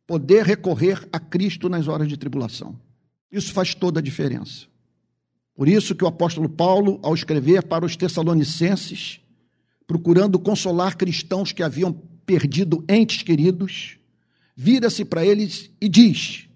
poder 0.06 0.46
recorrer 0.46 1.04
a 1.12 1.20
Cristo 1.20 1.68
nas 1.68 1.88
horas 1.88 2.08
de 2.08 2.16
tribulação. 2.16 2.80
Isso 3.32 3.52
faz 3.52 3.74
toda 3.74 4.00
a 4.00 4.04
diferença. 4.04 4.68
Por 5.56 5.68
isso 5.68 5.96
que 5.96 6.04
o 6.04 6.08
apóstolo 6.08 6.48
Paulo, 6.48 7.00
ao 7.02 7.16
escrever 7.16 7.64
para 7.64 7.84
os 7.84 7.96
Tessalonicenses, 7.96 9.20
procurando 9.88 10.38
consolar 10.38 10.96
cristãos 10.96 11.52
que 11.52 11.64
haviam 11.64 11.92
perdido 12.24 12.86
entes 12.88 13.24
queridos, 13.24 13.98
vira-se 14.56 15.04
para 15.06 15.26
eles 15.26 15.72
e 15.82 15.90
diz: 15.90 16.48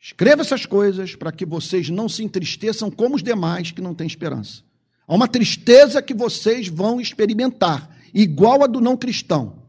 Escreva 0.00 0.40
essas 0.40 0.64
coisas 0.64 1.14
para 1.14 1.30
que 1.30 1.44
vocês 1.44 1.90
não 1.90 2.08
se 2.08 2.24
entristeçam 2.24 2.90
como 2.90 3.16
os 3.16 3.22
demais 3.22 3.70
que 3.70 3.82
não 3.82 3.94
têm 3.94 4.06
esperança. 4.06 4.62
Há 5.06 5.14
uma 5.14 5.28
tristeza 5.28 6.00
que 6.00 6.14
vocês 6.14 6.68
vão 6.68 7.00
experimentar, 7.00 7.94
igual 8.14 8.64
a 8.64 8.66
do 8.66 8.80
não 8.80 8.96
cristão. 8.96 9.64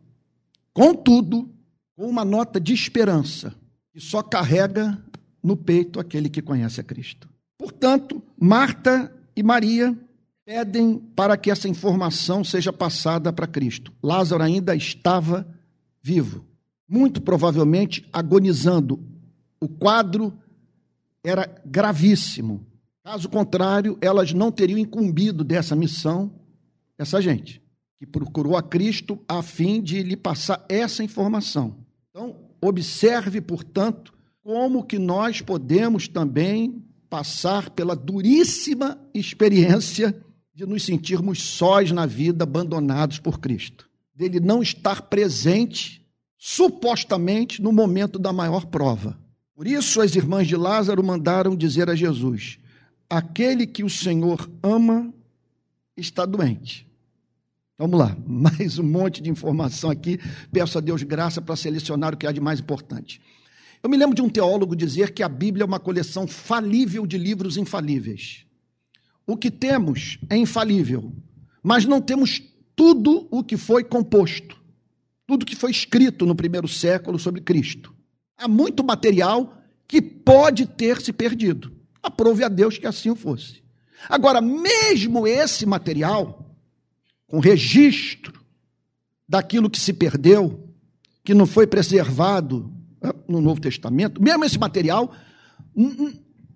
Contudo, 0.74 1.50
com 1.98 2.08
uma 2.08 2.24
nota 2.24 2.62
de 2.62 2.74
esperança, 2.74 3.54
que 3.92 4.00
só 4.00 4.24
carrega 4.24 4.98
no 5.44 5.58
peito 5.58 6.00
aquele 6.00 6.30
que 6.30 6.42
conhece 6.42 6.80
a 6.80 6.84
Cristo. 6.84 7.28
Portanto, 7.58 8.24
Marta 8.40 9.14
e 9.36 9.44
Maria 9.44 9.98
pedem 10.46 10.98
para 11.14 11.36
que 11.36 11.52
essa 11.52 11.68
informação 11.68 12.44
seja 12.44 12.72
passada 12.72 13.34
para 13.34 13.48
Cristo. 13.48 13.92
Lázaro 14.02 14.44
ainda 14.44 14.74
estava 14.76 15.46
vivo, 16.02 16.46
muito 16.88 17.22
provavelmente 17.22 18.08
agonizando 18.14 19.11
o 19.62 19.70
quadro 19.70 20.34
era 21.24 21.62
gravíssimo. 21.64 22.66
Caso 23.04 23.30
contrário, 23.30 23.98
elas 24.02 24.34
não 24.34 24.52
teriam 24.52 24.80
incumbido 24.80 25.44
dessa 25.44 25.76
missão 25.76 26.32
essa 26.98 27.22
gente, 27.22 27.62
que 27.98 28.06
procurou 28.06 28.56
a 28.56 28.62
Cristo 28.62 29.20
a 29.28 29.42
fim 29.42 29.82
de 29.82 30.04
lhe 30.04 30.16
passar 30.16 30.64
essa 30.70 31.04
informação. 31.04 31.78
Então, 32.10 32.36
observe, 32.62 33.42
portanto, 33.42 34.14
como 34.44 34.84
que 34.84 35.00
nós 35.00 35.42
podemos 35.42 36.08
também 36.08 36.84
passar 37.10 37.70
pela 37.72 37.96
duríssima 37.96 39.00
experiência 39.14 40.16
de 40.54 40.66
nos 40.66 40.84
sentirmos 40.84 41.42
sós 41.42 41.92
na 41.92 42.06
vida, 42.06 42.44
abandonados 42.44 43.20
por 43.20 43.40
Cristo. 43.40 43.90
Dele 44.14 44.40
não 44.40 44.62
estar 44.62 45.04
presente 45.04 46.06
supostamente 46.38 47.62
no 47.62 47.72
momento 47.72 48.20
da 48.20 48.32
maior 48.32 48.66
prova. 48.66 49.21
Por 49.62 49.68
isso, 49.68 50.02
as 50.02 50.16
irmãs 50.16 50.48
de 50.48 50.56
Lázaro 50.56 51.04
mandaram 51.04 51.56
dizer 51.56 51.88
a 51.88 51.94
Jesus: 51.94 52.58
Aquele 53.08 53.68
que 53.68 53.84
o 53.84 53.90
Senhor 53.92 54.50
ama 54.64 55.14
está 55.96 56.26
doente. 56.26 56.88
Vamos 57.78 58.00
lá, 58.00 58.18
mais 58.26 58.80
um 58.80 58.84
monte 58.84 59.22
de 59.22 59.30
informação 59.30 59.92
aqui. 59.92 60.20
Peço 60.52 60.80
a 60.80 60.82
Deus 60.82 61.04
graça 61.04 61.40
para 61.40 61.56
selecionar 61.56 62.16
o 62.16 62.18
que 62.18 62.26
há 62.26 62.32
de 62.32 62.42
mais 62.42 62.60
importante. 62.60 63.22
Eu 63.84 63.90
me 63.92 63.98
lembro 63.98 64.16
de 64.16 64.24
um 64.24 64.30
teólogo 64.30 64.76
dizer 64.76 65.14
que 65.14 65.22
a 65.22 65.30
Bíblia 65.30 65.62
é 65.62 65.68
uma 65.68 65.80
coleção 65.80 66.26
falível 66.26 67.06
de 67.06 67.20
livros 67.20 67.56
infalíveis. 67.56 68.48
O 69.28 69.38
que 69.38 69.52
temos 69.52 70.18
é 70.28 70.36
infalível, 70.36 71.14
mas 71.62 71.86
não 71.86 72.02
temos 72.02 72.42
tudo 72.76 73.28
o 73.30 73.44
que 73.44 73.58
foi 73.58 73.84
composto, 73.84 74.60
tudo 75.28 75.46
que 75.46 75.56
foi 75.56 75.70
escrito 75.70 76.26
no 76.26 76.34
primeiro 76.34 76.68
século 76.68 77.20
sobre 77.20 77.42
Cristo. 77.42 78.01
Há 78.42 78.48
muito 78.48 78.84
material 78.84 79.56
que 79.88 80.02
pode 80.02 80.66
ter 80.66 81.00
se 81.00 81.14
perdido. 81.14 81.72
Aprove 82.02 82.44
a 82.44 82.50
Deus 82.50 82.80
que 82.80 82.88
assim 82.88 83.16
fosse. 83.16 83.62
Agora, 84.10 84.42
mesmo 84.42 85.28
esse 85.28 85.64
material, 85.66 86.56
com 87.28 87.40
registro 87.40 88.34
daquilo 89.30 89.70
que 89.70 89.80
se 89.80 89.94
perdeu, 89.94 90.68
que 91.24 91.36
não 91.36 91.46
foi 91.46 91.68
preservado 91.68 92.74
ah, 93.00 93.14
no 93.28 93.40
Novo 93.40 93.62
Testamento, 93.62 94.22
mesmo 94.22 94.44
esse 94.44 94.58
material 94.58 95.14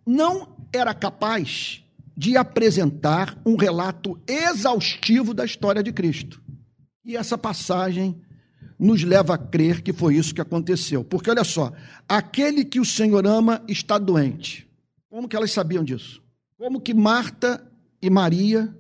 não 0.06 0.58
era 0.74 0.94
capaz 0.94 1.84
de 2.18 2.36
apresentar 2.36 3.38
um 3.46 3.56
relato 3.56 4.20
exaustivo 4.28 5.36
da 5.36 5.46
história 5.46 5.84
de 5.84 5.94
Cristo. 5.94 6.42
E 7.04 7.16
essa 7.16 7.38
passagem 7.38 8.20
nos 8.78 9.04
leva 9.04 9.36
a 9.36 9.38
crer 9.38 9.82
que 9.82 9.94
foi 9.94 10.16
isso 10.16 10.34
que 10.34 10.42
aconteceu. 10.42 11.04
Porque 11.04 11.30
olha 11.30 11.44
só, 11.44 11.72
aquele 12.08 12.66
que 12.66 12.80
o 12.80 12.86
Senhor 12.86 13.26
ama 13.26 13.62
está 13.68 13.98
doente. 13.98 14.68
Como 15.10 15.28
que 15.28 15.36
elas 15.36 15.52
sabiam 15.52 15.84
disso? 15.84 16.22
Como 16.58 16.82
que 16.82 16.94
Marta 16.94 17.66
e 18.02 18.10
Maria 18.10 18.76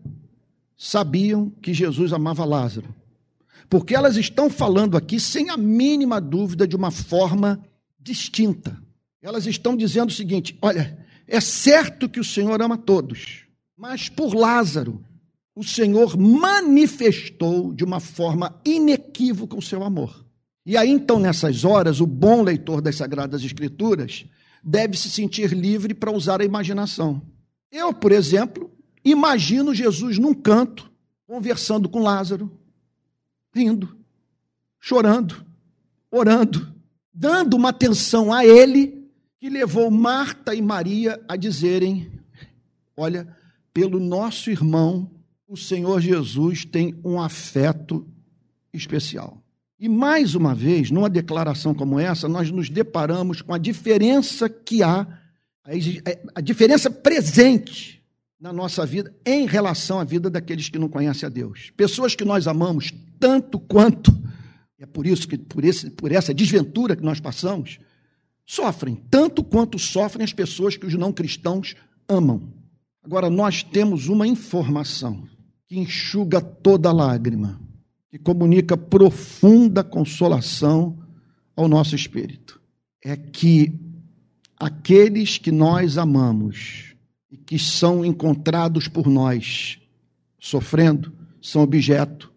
sabiam 0.77 1.49
que 1.61 1.73
Jesus 1.73 2.11
amava 2.11 2.45
Lázaro? 2.45 2.93
Porque 3.69 3.95
elas 3.95 4.17
estão 4.17 4.49
falando 4.49 4.95
aqui 4.97 5.19
sem 5.19 5.49
a 5.49 5.57
mínima 5.57 6.21
dúvida 6.21 6.67
de 6.67 6.75
uma 6.75 6.91
forma 6.91 7.63
distinta. 7.99 8.77
Elas 9.21 9.45
estão 9.47 9.75
dizendo 9.75 10.09
o 10.09 10.13
seguinte: 10.13 10.57
olha, 10.61 10.97
é 11.27 11.41
certo 11.41 12.07
que 12.07 12.19
o 12.19 12.23
Senhor 12.23 12.61
ama 12.61 12.77
todos, 12.77 13.45
mas 13.75 14.07
por 14.07 14.35
Lázaro, 14.35 15.03
o 15.55 15.63
Senhor 15.63 16.17
manifestou 16.17 17.73
de 17.73 17.83
uma 17.83 18.01
forma 18.01 18.59
inequívoca 18.65 19.55
o 19.55 19.61
seu 19.61 19.83
amor. 19.83 20.25
E 20.65 20.75
aí, 20.75 20.89
então, 20.89 21.17
nessas 21.17 21.63
horas, 21.63 22.01
o 22.01 22.07
bom 22.07 22.41
leitor 22.41 22.81
das 22.81 22.97
Sagradas 22.97 23.43
Escrituras 23.43 24.25
deve 24.61 24.97
se 24.97 25.09
sentir 25.09 25.53
livre 25.53 25.93
para 25.93 26.11
usar 26.11 26.41
a 26.41 26.45
imaginação. 26.45 27.21
Eu, 27.71 27.93
por 27.93 28.11
exemplo, 28.11 28.71
imagino 29.03 29.73
Jesus 29.73 30.17
num 30.17 30.33
canto, 30.33 30.91
conversando 31.25 31.87
com 31.87 32.01
Lázaro, 32.01 32.51
rindo, 33.53 33.95
chorando, 34.79 35.45
orando, 36.11 36.73
dando 37.13 37.55
uma 37.55 37.69
atenção 37.69 38.33
a 38.33 38.45
ele 38.45 39.07
que 39.39 39.49
levou 39.49 39.89
Marta 39.91 40.53
e 40.53 40.61
Maria 40.61 41.23
a 41.27 41.35
dizerem: 41.35 42.11
Olha, 42.97 43.27
pelo 43.71 43.99
nosso 43.99 44.49
irmão, 44.49 45.11
o 45.47 45.55
Senhor 45.55 46.01
Jesus 46.01 46.65
tem 46.65 46.95
um 47.03 47.19
afeto 47.19 48.05
especial. 48.73 49.41
E 49.79 49.87
mais 49.87 50.35
uma 50.35 50.55
vez, 50.55 50.89
numa 50.89 51.09
declaração 51.09 51.73
como 51.73 51.99
essa, 51.99 52.27
nós 52.27 52.49
nos 52.49 52.69
deparamos 52.69 53.41
com 53.41 53.53
a 53.53 53.57
diferença 53.57 54.49
que 54.49 54.81
há, 54.81 55.05
a 56.33 56.41
diferença 56.41 56.89
presente 56.89 58.01
na 58.39 58.51
nossa 58.51 58.85
vida 58.85 59.13
em 59.25 59.45
relação 59.45 59.99
à 59.99 60.03
vida 60.03 60.29
daqueles 60.29 60.69
que 60.69 60.79
não 60.79 60.89
conhecem 60.89 61.27
a 61.27 61.29
Deus. 61.29 61.71
Pessoas 61.75 62.15
que 62.15 62.25
nós 62.25 62.47
amamos 62.47 62.93
tanto 63.19 63.59
quanto, 63.59 64.17
é 64.79 64.85
por 64.85 65.05
isso 65.05 65.27
que, 65.27 65.37
por, 65.37 65.63
esse, 65.63 65.89
por 65.91 66.11
essa 66.11 66.33
desventura 66.33 66.95
que 66.95 67.03
nós 67.03 67.19
passamos, 67.19 67.79
sofrem 68.45 68.95
tanto 69.09 69.43
quanto 69.43 69.77
sofrem 69.77 70.23
as 70.23 70.33
pessoas 70.33 70.77
que 70.77 70.85
os 70.85 70.93
não 70.93 71.11
cristãos 71.11 71.75
amam. 72.07 72.53
Agora, 73.03 73.29
nós 73.29 73.61
temos 73.61 74.07
uma 74.07 74.25
informação 74.25 75.27
que 75.67 75.79
enxuga 75.79 76.41
toda 76.41 76.91
lágrima 76.91 77.59
que 78.15 78.19
comunica 78.19 78.77
profunda 78.77 79.83
consolação 79.83 80.97
ao 81.53 81.67
nosso 81.67 81.97
espírito. 81.97 82.61
É 83.03 83.17
que 83.17 83.77
aqueles 84.57 85.37
que 85.37 85.51
nós 85.51 85.97
amamos 85.97 86.95
e 87.29 87.35
que 87.35 87.59
são 87.59 88.05
encontrados 88.05 88.87
por 88.87 89.07
nós 89.07 89.79
sofrendo 90.39 91.11
são 91.41 91.61
objeto 91.61 92.31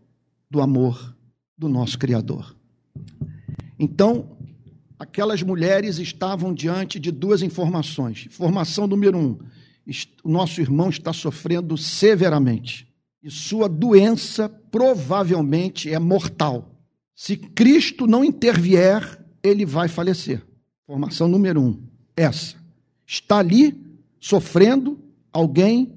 do 0.50 0.60
amor 0.60 1.16
do 1.56 1.68
nosso 1.68 1.96
Criador. 1.96 2.56
Então, 3.78 4.36
aquelas 4.98 5.44
mulheres 5.44 5.98
estavam 5.98 6.52
diante 6.52 6.98
de 6.98 7.12
duas 7.12 7.40
informações. 7.40 8.26
Informação 8.26 8.88
número 8.88 9.16
um: 9.16 9.38
o 10.24 10.28
nosso 10.28 10.60
irmão 10.60 10.90
está 10.90 11.12
sofrendo 11.12 11.76
severamente 11.76 12.87
e 13.22 13.30
sua 13.30 13.68
doença 13.68 14.48
provavelmente 14.70 15.92
é 15.92 15.98
mortal. 15.98 16.70
Se 17.14 17.36
Cristo 17.36 18.06
não 18.06 18.24
intervier, 18.24 19.18
ele 19.42 19.66
vai 19.66 19.88
falecer. 19.88 20.42
Formação 20.86 21.28
número 21.28 21.60
um, 21.60 21.82
essa. 22.16 22.56
Está 23.06 23.38
ali 23.38 23.76
sofrendo 24.20 24.98
alguém 25.32 25.92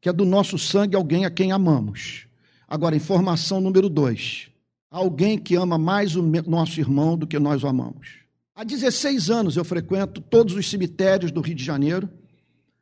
que 0.00 0.08
é 0.08 0.12
do 0.12 0.24
nosso 0.24 0.58
sangue, 0.58 0.96
alguém 0.96 1.24
a 1.24 1.30
quem 1.30 1.52
amamos. 1.52 2.26
Agora, 2.68 2.96
informação 2.96 3.60
número 3.60 3.88
dois: 3.88 4.48
alguém 4.90 5.38
que 5.38 5.54
ama 5.54 5.78
mais 5.78 6.16
o 6.16 6.22
nosso 6.22 6.80
irmão 6.80 7.16
do 7.16 7.26
que 7.26 7.38
nós 7.38 7.62
o 7.62 7.68
amamos. 7.68 8.22
Há 8.54 8.64
16 8.64 9.30
anos 9.30 9.56
eu 9.56 9.64
frequento 9.64 10.20
todos 10.20 10.54
os 10.54 10.68
cemitérios 10.68 11.30
do 11.30 11.40
Rio 11.40 11.54
de 11.54 11.64
Janeiro, 11.64 12.08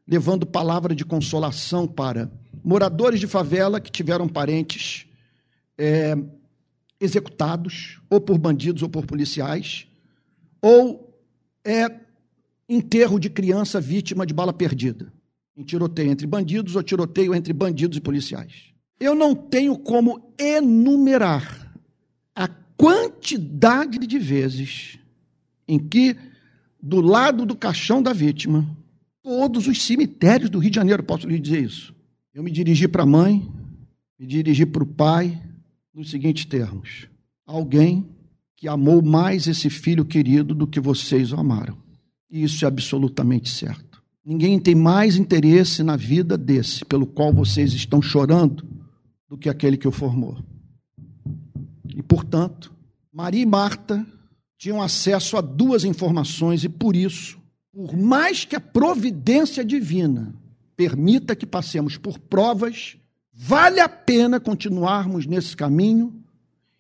levando 0.07 0.45
palavra 0.45 0.95
de 0.95 1.05
consolação 1.05 1.87
para 1.87 2.31
moradores 2.63 3.21
de 3.21 3.27
favela 3.27 3.81
que 3.81 3.91
tiveram 3.91 4.29
parentes 4.29 5.07
é, 5.79 6.17
executados, 7.01 8.01
ou 8.11 8.21
por 8.21 8.39
bandidos 8.39 8.83
ou 8.83 8.89
por 8.89 9.07
policiais, 9.07 9.87
ou 10.61 11.19
é 11.65 11.89
enterro 12.69 13.19
de 13.19 13.31
criança 13.31 13.81
vítima 13.81 14.27
de 14.27 14.35
bala 14.35 14.53
perdida, 14.53 15.13
em 15.57 15.63
tiroteio 15.63 16.11
entre 16.11 16.27
bandidos 16.27 16.77
ou 16.77 16.83
tiroteio 16.83 17.35
entre 17.35 17.53
bandidos 17.53 17.99
e 17.99 18.01
policiais. 18.01 18.71
Eu 18.99 19.15
não 19.15 19.35
tenho 19.35 19.79
como 19.79 20.33
enumerar 20.39 21.75
a 22.35 22.47
quantidade 22.77 23.99
de 23.99 24.19
vezes 24.19 24.99
em 25.67 25.79
que, 25.79 26.17
do 26.83 27.01
lado 27.01 27.47
do 27.47 27.57
caixão 27.57 28.03
da 28.03 28.13
vítima, 28.13 28.69
todos 29.23 29.67
os 29.67 29.83
cemitérios 29.83 30.51
do 30.51 30.59
Rio 30.59 30.71
de 30.71 30.77
Janeiro, 30.77 31.03
posso 31.03 31.27
lhe 31.27 31.39
dizer 31.39 31.63
isso, 31.63 31.95
eu 32.35 32.43
me 32.43 32.51
dirigi 32.51 32.87
para 32.87 33.03
a 33.03 33.07
mãe, 33.07 33.51
me 34.19 34.27
dirigi 34.27 34.65
para 34.65 34.83
o 34.83 34.87
pai, 34.87 35.41
nos 35.95 36.11
seguintes 36.11 36.45
termos: 36.45 37.09
alguém 37.47 38.09
que 38.57 38.69
amou 38.69 39.03
mais 39.03 39.47
esse 39.47 39.71
filho 39.71 40.05
querido 40.05 40.55
do 40.55 40.67
que 40.67 40.79
vocês 40.79 41.33
o 41.33 41.37
amaram. 41.37 41.77
E 42.31 42.43
isso 42.43 42.65
é 42.65 42.69
absolutamente 42.69 43.49
certo. 43.49 44.03
Ninguém 44.25 44.61
tem 44.61 44.75
mais 44.75 45.17
interesse 45.17 45.83
na 45.83 45.97
vida 45.97 46.37
desse, 46.37 46.85
pelo 46.85 47.07
qual 47.07 47.33
vocês 47.33 47.73
estão 47.73 48.03
chorando, 48.03 48.65
do 49.29 49.37
que 49.37 49.49
aquele 49.49 49.77
que 49.77 49.89
o 49.89 49.93
formou. 49.93 50.39
E, 51.89 52.03
portanto, 52.03 52.73
Maria 53.13 53.43
e 53.43 53.47
Marta 53.47 54.07
tinham 54.59 54.81
acesso 54.81 55.37
a 55.37 55.41
duas 55.41 55.85
informações 55.85 56.63
e, 56.63 56.69
por 56.69 56.95
isso, 56.95 57.39
por 57.73 57.97
mais 57.97 58.45
que 58.45 58.55
a 58.55 58.61
providência 58.61 59.65
divina 59.65 60.35
permita 60.81 61.37
que 61.37 61.45
passemos 61.45 61.99
por 61.99 62.19
provas, 62.19 62.97
vale 63.35 63.81
a 63.81 63.89
pena 63.89 64.41
continuarmos 64.41 65.27
nesse 65.27 65.55
caminho 65.55 66.25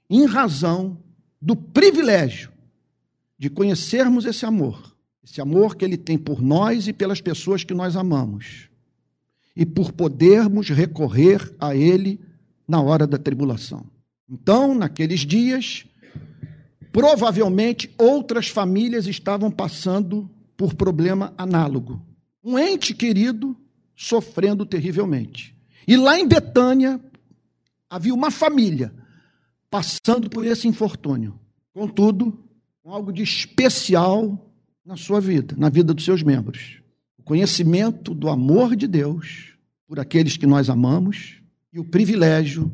em 0.08 0.24
razão 0.24 0.96
do 1.38 1.54
privilégio 1.54 2.50
de 3.38 3.50
conhecermos 3.50 4.24
esse 4.24 4.46
amor, 4.46 4.96
esse 5.22 5.38
amor 5.38 5.76
que 5.76 5.84
ele 5.84 5.98
tem 5.98 6.16
por 6.16 6.40
nós 6.40 6.88
e 6.88 6.94
pelas 6.94 7.20
pessoas 7.20 7.62
que 7.62 7.74
nós 7.74 7.94
amamos, 7.94 8.70
e 9.54 9.66
por 9.66 9.92
podermos 9.92 10.70
recorrer 10.70 11.54
a 11.60 11.76
ele 11.76 12.18
na 12.66 12.80
hora 12.80 13.06
da 13.06 13.18
tribulação. 13.18 13.84
Então, 14.26 14.74
naqueles 14.74 15.26
dias, 15.26 15.84
provavelmente 16.90 17.94
outras 17.98 18.48
famílias 18.48 19.06
estavam 19.06 19.50
passando 19.50 20.26
por 20.56 20.72
problema 20.72 21.34
análogo. 21.36 22.00
Um 22.42 22.58
ente 22.58 22.94
querido 22.94 23.54
sofrendo 24.00 24.64
terrivelmente. 24.64 25.54
E 25.86 25.94
lá 25.94 26.18
em 26.18 26.26
Betânia 26.26 26.98
havia 27.88 28.14
uma 28.14 28.30
família 28.30 28.94
passando 29.70 30.30
por 30.30 30.46
esse 30.46 30.66
infortúnio. 30.66 31.38
contudo, 31.74 32.42
algo 32.82 33.12
de 33.12 33.22
especial 33.22 34.50
na 34.84 34.96
sua 34.96 35.20
vida, 35.20 35.54
na 35.58 35.68
vida 35.68 35.92
dos 35.92 36.04
seus 36.04 36.22
membros. 36.22 36.80
O 37.18 37.22
conhecimento 37.22 38.14
do 38.14 38.30
amor 38.30 38.74
de 38.74 38.88
Deus 38.88 39.54
por 39.86 40.00
aqueles 40.00 40.34
que 40.34 40.46
nós 40.46 40.70
amamos 40.70 41.34
e 41.70 41.78
o 41.78 41.84
privilégio 41.84 42.72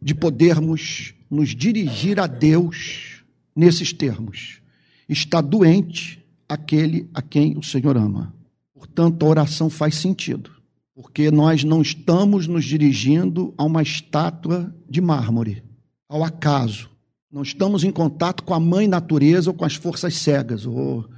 de 0.00 0.14
podermos 0.14 1.14
nos 1.30 1.50
dirigir 1.50 2.18
a 2.18 2.26
Deus 2.26 3.22
nesses 3.54 3.92
termos. 3.92 4.62
Está 5.06 5.42
doente 5.42 6.24
aquele 6.48 7.08
a 7.12 7.20
quem 7.20 7.56
o 7.58 7.62
Senhor 7.62 7.98
ama. 7.98 8.34
Portanto, 8.82 9.24
a 9.24 9.28
oração 9.28 9.70
faz 9.70 9.94
sentido, 9.94 10.50
porque 10.92 11.30
nós 11.30 11.62
não 11.62 11.80
estamos 11.80 12.48
nos 12.48 12.64
dirigindo 12.64 13.54
a 13.56 13.62
uma 13.62 13.80
estátua 13.80 14.74
de 14.90 15.00
mármore, 15.00 15.62
ao 16.08 16.24
acaso. 16.24 16.90
Não 17.30 17.42
estamos 17.42 17.84
em 17.84 17.92
contato 17.92 18.42
com 18.42 18.52
a 18.52 18.58
mãe 18.58 18.88
natureza 18.88 19.50
ou 19.50 19.54
com 19.54 19.64
as 19.64 19.76
forças 19.76 20.16
cegas, 20.16 20.66
ou 20.66 21.08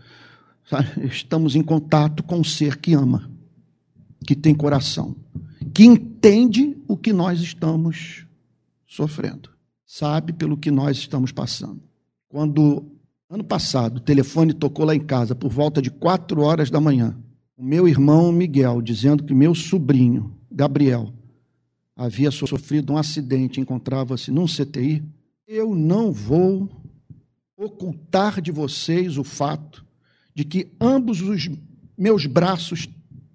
estamos 1.11 1.57
em 1.57 1.63
contato 1.63 2.23
com 2.23 2.37
um 2.37 2.45
ser 2.45 2.77
que 2.77 2.93
ama, 2.93 3.31
que 4.27 4.37
tem 4.37 4.55
coração, 4.55 5.17
que 5.73 5.85
entende 5.85 6.77
o 6.87 6.99
que 6.99 7.15
nós 7.15 7.41
estamos 7.41 8.27
sofrendo, 8.87 9.49
sabe 9.87 10.35
pelo 10.35 10.59
que 10.59 10.71
nós 10.71 10.99
estamos 10.99 11.33
passando. 11.33 11.81
Quando 12.29 12.85
ano 13.31 13.43
passado 13.43 13.97
o 13.97 14.01
telefone 14.01 14.53
tocou 14.53 14.85
lá 14.85 14.95
em 14.95 15.01
casa 15.01 15.35
por 15.35 15.51
volta 15.51 15.81
de 15.81 15.91
quatro 15.91 16.43
horas 16.43 16.71
da 16.71 16.79
manhã, 16.79 17.17
o 17.57 17.63
meu 17.63 17.87
irmão 17.87 18.33
Miguel 18.33 18.83
dizendo 18.83 19.23
que 19.23 19.35
meu 19.35 19.55
sobrinho 19.55 20.35
Gabriel 20.51 21.13
havia 21.97 22.31
sofrido 22.31 22.93
um 22.93 22.97
acidente, 22.97 23.61
encontrava-se 23.61 24.31
num 24.31 24.47
CTI, 24.47 25.05
eu 25.47 25.75
não 25.75 26.13
vou 26.13 26.69
ocultar 27.57 28.41
de 28.41 28.51
vocês 28.51 29.17
o 29.17 29.25
fato 29.25 29.85
de 30.35 30.45
que 30.45 30.69
ambos 30.81 31.21
os 31.21 31.49
meus 31.97 32.27
braços 32.27 32.89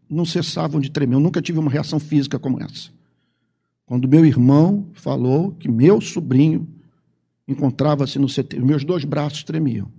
não 0.10 0.26
cessavam 0.26 0.82
de 0.82 0.90
tremer. 0.90 1.16
Eu 1.16 1.20
nunca 1.22 1.42
tive 1.42 1.60
uma 1.60 1.72
reação 1.72 2.00
física 2.00 2.38
como 2.38 2.62
essa. 2.62 2.90
Quando 3.86 4.08
meu 4.08 4.26
irmão 4.26 4.90
falou 4.94 5.52
que 5.54 5.70
meu 5.70 6.02
sobrinho 6.02 6.68
encontrava-se 7.48 8.20
no 8.20 8.28
CT, 8.28 8.60
meus 8.60 8.84
dois 8.84 9.06
braços 9.06 9.44
tremiam. 9.44 9.92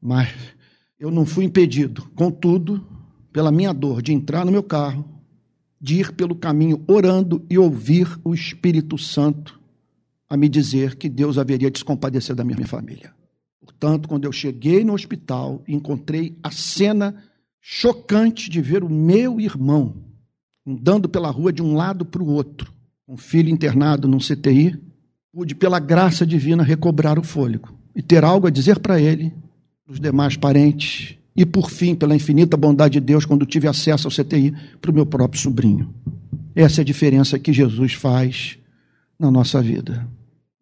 Mas 0.00 0.28
eu 1.02 1.10
não 1.10 1.26
fui 1.26 1.44
impedido, 1.44 2.08
contudo, 2.14 2.86
pela 3.32 3.50
minha 3.50 3.72
dor 3.72 4.00
de 4.00 4.12
entrar 4.12 4.44
no 4.44 4.52
meu 4.52 4.62
carro, 4.62 5.04
de 5.80 5.98
ir 5.98 6.12
pelo 6.12 6.36
caminho 6.36 6.80
orando 6.86 7.44
e 7.50 7.58
ouvir 7.58 8.06
o 8.22 8.32
Espírito 8.32 8.96
Santo 8.96 9.60
a 10.30 10.36
me 10.36 10.48
dizer 10.48 10.94
que 10.94 11.08
Deus 11.08 11.38
haveria 11.38 11.72
de 11.72 11.80
se 11.80 11.84
compadecer 11.84 12.36
da 12.36 12.44
minha 12.44 12.64
família. 12.68 13.12
Portanto, 13.60 14.08
quando 14.08 14.26
eu 14.26 14.32
cheguei 14.32 14.84
no 14.84 14.94
hospital, 14.94 15.64
encontrei 15.66 16.38
a 16.40 16.52
cena 16.52 17.16
chocante 17.60 18.48
de 18.48 18.60
ver 18.60 18.84
o 18.84 18.88
meu 18.88 19.40
irmão 19.40 19.96
andando 20.64 21.08
pela 21.08 21.32
rua 21.32 21.52
de 21.52 21.60
um 21.60 21.74
lado 21.74 22.04
para 22.04 22.22
o 22.22 22.28
outro, 22.28 22.72
um 23.08 23.16
filho 23.16 23.50
internado 23.50 24.06
num 24.06 24.18
CTI, 24.18 24.80
pude, 25.32 25.56
pela 25.56 25.80
graça 25.80 26.24
divina, 26.24 26.62
recobrar 26.62 27.18
o 27.18 27.24
fôlego 27.24 27.76
e 27.92 28.00
ter 28.00 28.22
algo 28.22 28.46
a 28.46 28.50
dizer 28.50 28.78
para 28.78 29.00
ele, 29.00 29.34
para 29.84 29.92
os 29.92 30.00
demais 30.00 30.36
parentes, 30.36 31.16
e 31.34 31.46
por 31.46 31.70
fim, 31.70 31.94
pela 31.94 32.14
infinita 32.14 32.56
bondade 32.56 32.94
de 32.94 33.00
Deus, 33.00 33.24
quando 33.24 33.46
tive 33.46 33.66
acesso 33.66 34.06
ao 34.06 34.12
CTI, 34.12 34.54
para 34.80 34.90
o 34.90 34.94
meu 34.94 35.06
próprio 35.06 35.40
sobrinho. 35.40 35.94
Essa 36.54 36.80
é 36.80 36.82
a 36.82 36.84
diferença 36.84 37.38
que 37.38 37.52
Jesus 37.52 37.94
faz 37.94 38.58
na 39.18 39.30
nossa 39.30 39.62
vida. 39.62 40.06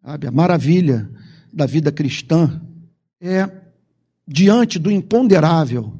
Sabe? 0.03 0.27
A 0.27 0.31
maravilha 0.31 1.09
da 1.51 1.65
vida 1.65 1.91
cristã 1.91 2.61
é, 3.19 3.49
diante 4.25 4.79
do 4.79 4.89
imponderável, 4.89 5.93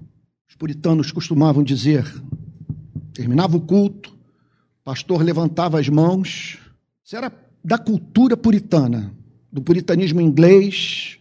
os 0.47 0.55
puritanos 0.55 1.11
costumavam 1.11 1.63
dizer, 1.63 2.05
Terminava 3.13 3.57
o 3.57 3.61
culto, 3.61 4.09
o 4.09 4.83
pastor 4.83 5.21
levantava 5.21 5.79
as 5.79 5.89
mãos. 5.89 6.57
Isso 7.03 7.15
era 7.15 7.31
da 7.63 7.77
cultura 7.77 8.37
puritana, 8.37 9.13
do 9.51 9.61
puritanismo 9.61 10.21
inglês 10.21 11.19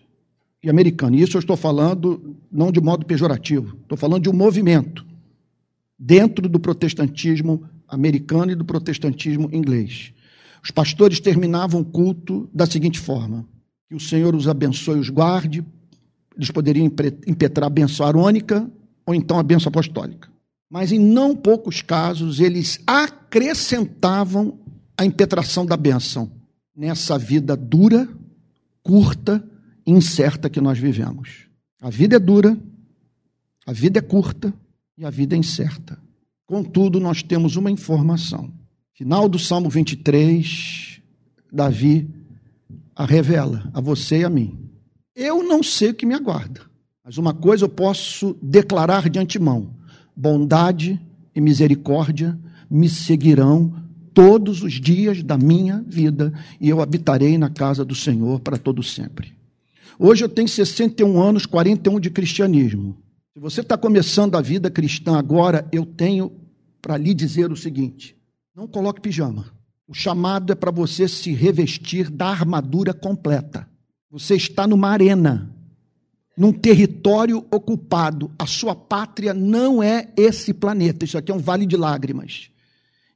e 0.63 0.69
americano. 0.69 1.17
E 1.17 1.23
isso 1.23 1.37
eu 1.37 1.41
estou 1.41 1.57
falando 1.57 2.37
não 2.51 2.71
de 2.71 2.81
modo 2.81 3.07
pejorativo, 3.07 3.77
estou 3.83 3.97
falando 3.97 4.23
de 4.23 4.31
um 4.31 4.33
movimento 4.33 5.07
dentro 5.99 6.49
do 6.49 6.59
protestantismo 6.59 7.65
americano 7.89 8.53
e 8.53 8.55
do 8.55 8.65
protestantismo 8.65 9.49
inglês. 9.53 10.13
Os 10.63 10.71
pastores 10.71 11.21
terminavam 11.21 11.81
o 11.81 11.85
culto 11.85 12.49
da 12.53 12.67
seguinte 12.67 12.99
forma: 12.99 13.47
que 13.89 13.95
o 13.95 14.01
Senhor 14.01 14.35
os 14.35 14.49
abençoe 14.49 14.97
e 14.97 15.01
os 15.01 15.11
guarde. 15.11 15.65
Eles 16.37 16.51
poderiam 16.51 16.87
impetrar 17.27 17.67
a 17.67 17.71
benção 17.71 18.07
arônica 18.07 18.71
ou 19.05 19.15
então 19.15 19.39
a 19.39 19.43
benção 19.43 19.69
apostólica 19.69 20.31
mas 20.71 20.93
em 20.93 21.01
não 21.01 21.35
poucos 21.35 21.83
casos 21.83 22.39
eles 22.39 22.79
acrescentavam 22.87 24.57
a 24.97 25.05
impetração 25.05 25.67
da 25.67 25.77
bênção 25.77 26.31
nessa 26.77 27.19
vida 27.19 27.57
dura, 27.57 28.09
curta 28.83 29.43
incerta 29.91 30.51
que 30.51 30.61
nós 30.61 30.79
vivemos. 30.79 31.47
A 31.81 31.91
vida 31.91 32.17
é 32.17 32.19
dura, 32.19 32.59
a 33.67 33.73
vida 33.73 33.99
é 33.99 34.03
curta 34.03 34.53
e 34.97 35.05
a 35.05 35.11
vida 35.11 35.35
é 35.35 35.39
incerta. 35.39 35.99
Contudo, 36.47 36.99
nós 37.01 37.23
temos 37.23 37.57
uma 37.57 37.71
informação. 37.71 38.53
Final 38.95 39.29
do 39.29 39.39
Salmo 39.39 39.71
23, 39.71 41.01
Davi 41.53 42.09
a 42.95 43.07
revela 43.07 43.71
a 43.73 43.81
você 43.81 44.19
e 44.19 44.25
a 44.25 44.31
mim. 44.31 44.59
Eu 45.17 45.43
não 45.43 45.63
sei 45.63 45.91
o 45.91 45.95
que 45.95 46.05
me 46.05 46.15
aguarda, 46.15 46.61
mas 47.03 47.17
uma 47.17 47.33
coisa 47.33 47.65
eu 47.65 47.69
posso 47.69 48.37
declarar 48.43 49.09
de 49.09 49.19
antemão: 49.19 49.75
bondade 50.15 51.01
e 51.35 51.41
misericórdia 51.41 52.39
me 52.71 52.89
seguirão 52.89 53.75
todos 54.13 54.63
os 54.63 54.75
dias 54.75 55.23
da 55.23 55.39
minha 55.39 55.83
vida 55.87 56.33
e 56.61 56.69
eu 56.69 56.81
habitarei 56.81 57.39
na 57.39 57.49
casa 57.49 57.85
do 57.85 57.95
Senhor 57.95 58.41
para 58.41 58.59
todo 58.59 58.83
sempre. 58.83 59.33
Hoje 60.03 60.25
eu 60.25 60.31
tenho 60.31 60.49
61 60.49 61.21
anos, 61.21 61.45
41 61.45 62.01
de 62.01 62.09
cristianismo. 62.09 62.97
Se 63.35 63.39
você 63.39 63.61
está 63.61 63.77
começando 63.77 64.35
a 64.35 64.41
vida 64.41 64.71
cristã 64.71 65.19
agora, 65.19 65.69
eu 65.71 65.85
tenho 65.85 66.33
para 66.81 66.97
lhe 66.97 67.13
dizer 67.13 67.53
o 67.53 67.57
seguinte: 67.57 68.17
não 68.57 68.67
coloque 68.67 69.03
pijama. 69.03 69.53
O 69.87 69.93
chamado 69.93 70.55
é 70.55 70.57
para 70.57 70.71
você 70.71 71.07
se 71.07 71.35
revestir 71.35 72.09
da 72.09 72.29
armadura 72.29 72.95
completa. 72.95 73.69
Você 74.11 74.37
está 74.37 74.67
numa 74.67 74.89
arena 74.89 75.55
num 76.35 76.53
território 76.53 77.45
ocupado. 77.51 78.31
A 78.39 78.47
sua 78.47 78.75
pátria 78.75 79.35
não 79.35 79.83
é 79.83 80.09
esse 80.17 80.55
planeta. 80.55 81.05
Isso 81.05 81.19
aqui 81.19 81.31
é 81.31 81.35
um 81.35 81.39
vale 81.39 81.67
de 81.67 81.77
lágrimas. 81.77 82.51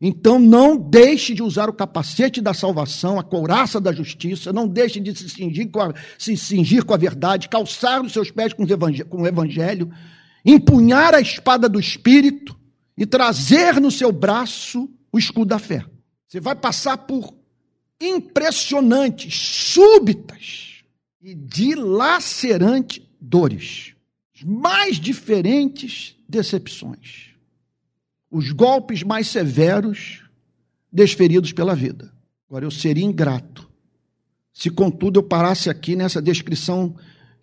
Então 0.00 0.38
não 0.38 0.76
deixe 0.76 1.35
de 1.35 1.42
usar 1.42 1.68
o 1.68 1.72
capacete 1.72 2.40
da 2.40 2.52
salvação, 2.52 3.18
a 3.18 3.24
couraça 3.24 3.80
da 3.80 3.92
justiça, 3.92 4.52
não 4.52 4.66
deixe 4.68 5.00
de 5.00 5.16
se 5.16 5.28
cingir 5.28 5.70
com 5.70 5.80
a, 5.80 5.94
se 6.18 6.37
cingir 6.37 6.85
com 6.85 6.92
a 6.92 6.98
verdade, 6.98 7.48
calçar 7.48 8.02
os 8.02 8.12
seus 8.12 8.30
pés 8.30 8.52
com, 8.52 8.66
com 9.09 9.22
o 9.22 9.26
evangelho, 9.26 9.90
empunhar 10.44 11.14
a 11.14 11.20
espada 11.20 11.68
do 11.68 11.80
espírito 11.80 12.59
e 12.96 13.07
trazer 13.07 13.80
no 13.80 13.90
seu 13.90 14.12
braço 14.12 14.88
o 15.12 15.18
escudo 15.18 15.46
da 15.46 15.59
fé. 15.59 15.85
Você 16.26 16.40
vai 16.40 16.54
passar 16.54 16.98
por 16.98 17.33
impressionantes, 18.00 19.35
súbitas 19.35 20.83
e 21.22 21.35
dilacerantes 21.35 23.02
dores, 23.20 23.94
mais 24.44 25.00
diferentes 25.00 26.16
decepções, 26.28 27.34
os 28.37 28.51
golpes 28.51 29.03
mais 29.03 29.29
severos 29.29 30.23
desferidos 30.92 31.53
pela 31.53 31.75
vida. 31.75 32.12
Agora, 32.49 32.64
eu 32.64 32.70
seria 32.70 33.05
ingrato 33.05 33.64
se, 34.55 34.70
contudo, 34.70 35.18
eu 35.18 35.23
parasse 35.25 35.68
aqui 35.68 35.97
nessa 35.97 36.23
descrição 36.23 36.94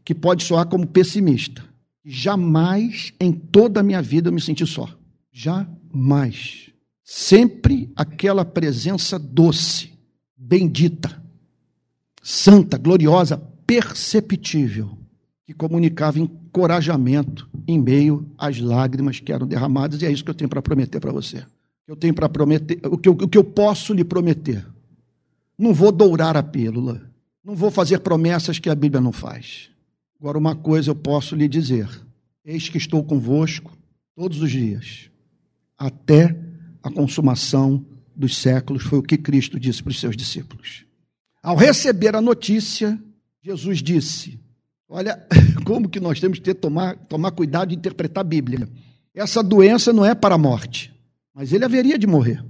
que 0.04 0.16
pode 0.16 0.46
soar 0.46 0.66
como 0.66 0.88
pessimista. 0.88 1.62
Jamais 2.06 3.14
em 3.20 3.34
toda 3.34 3.82
a 3.82 3.84
minha 3.84 4.02
vida 4.02 4.30
eu 4.30 4.34
me 4.34 4.40
senti 4.40 4.66
só. 4.66 4.88
Jamais. 5.30 6.72
Sempre 7.04 7.92
aquela 7.96 8.46
presença 8.46 9.20
doce, 9.20 9.92
bendita, 10.38 11.22
santa, 12.24 12.78
gloriosa, 12.78 13.38
perceptível 13.68 14.98
que 15.52 15.54
comunicava 15.54 16.18
encorajamento 16.18 17.50
em 17.68 17.78
meio 17.78 18.26
às 18.38 18.58
lágrimas 18.60 19.20
que 19.20 19.34
eram 19.34 19.46
derramadas, 19.46 20.02
e 20.02 20.06
é 20.06 20.12
isso 20.12 20.24
que 20.24 20.30
eu 20.30 20.36
tenho 20.36 20.50
para 20.50 20.62
prometer 20.62 21.02
para 21.02 21.12
você. 21.12 21.46
Eu 21.86 21.96
tenho 21.96 22.14
para 22.14 22.30
prometer, 22.30 22.80
o 22.86 22.98
que, 22.98 23.10
eu, 23.10 23.14
o 23.14 23.28
que 23.28 23.38
eu 23.38 23.44
posso 23.44 23.94
lhe 23.94 24.04
prometer. 24.06 24.66
Não 25.58 25.74
vou 25.74 25.92
dourar 25.92 26.38
a 26.38 26.44
pílula, 26.44 27.02
não 27.44 27.54
vou 27.54 27.70
fazer 27.70 28.00
promessas 28.00 28.60
que 28.60 28.70
a 28.70 28.76
Bíblia 28.76 29.02
não 29.02 29.12
faz. 29.12 29.70
Agora, 30.18 30.38
uma 30.38 30.56
coisa 30.56 30.92
eu 30.92 30.96
posso 30.96 31.36
lhe 31.36 31.50
dizer: 31.50 31.90
eis 32.46 32.70
que 32.70 32.78
estou 32.78 33.04
convosco 33.04 33.78
todos 34.16 34.42
os 34.42 34.50
dias, 34.50 35.10
até 35.78 36.40
a 36.82 36.90
consumação 36.90 37.86
dos 38.16 38.38
séculos, 38.38 38.84
foi 38.84 39.00
o 39.00 39.04
que 39.04 39.18
Cristo 39.18 39.60
disse 39.60 39.84
para 39.84 39.92
os 39.92 40.00
seus 40.00 40.16
discípulos. 40.16 40.86
Ao 41.44 41.58
receber 41.58 42.16
a 42.16 42.22
notícia 42.22 42.98
Jesus 43.44 43.82
disse: 43.82 44.40
Olha, 44.92 45.26
como 45.64 45.88
que 45.88 46.02
nós 46.02 46.20
temos 46.20 46.38
que 46.38 46.44
ter, 46.44 46.54
tomar, 46.54 46.98
tomar 47.08 47.32
cuidado 47.32 47.70
de 47.70 47.76
interpretar 47.76 48.22
a 48.22 48.28
Bíblia. 48.28 48.68
Essa 49.16 49.42
doença 49.42 49.94
não 49.94 50.06
é 50.06 50.14
para 50.14 50.36
a 50.36 50.38
morte, 50.38 50.94
mas 51.34 51.54
ele 51.54 51.64
haveria 51.64 51.98
de 51.98 52.06
morrer. 52.06 52.44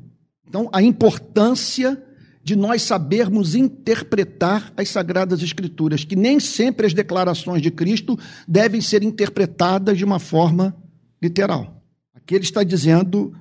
Então, 0.48 0.68
a 0.74 0.82
importância 0.82 2.02
de 2.44 2.56
nós 2.56 2.82
sabermos 2.82 3.54
interpretar 3.54 4.74
as 4.76 4.90
Sagradas 4.90 5.44
Escrituras, 5.44 6.04
que 6.04 6.16
nem 6.16 6.40
sempre 6.40 6.88
as 6.88 6.94
declarações 6.94 7.62
de 7.62 7.70
Cristo 7.70 8.18
devem 8.48 8.82
ser 8.82 9.04
interpretadas 9.04 9.96
de 9.98 10.04
uma 10.04 10.18
forma 10.18 10.76
literal. 11.22 11.84
Aqui 12.16 12.34
ele 12.34 12.44
está 12.44 12.64
dizendo: 12.64 13.34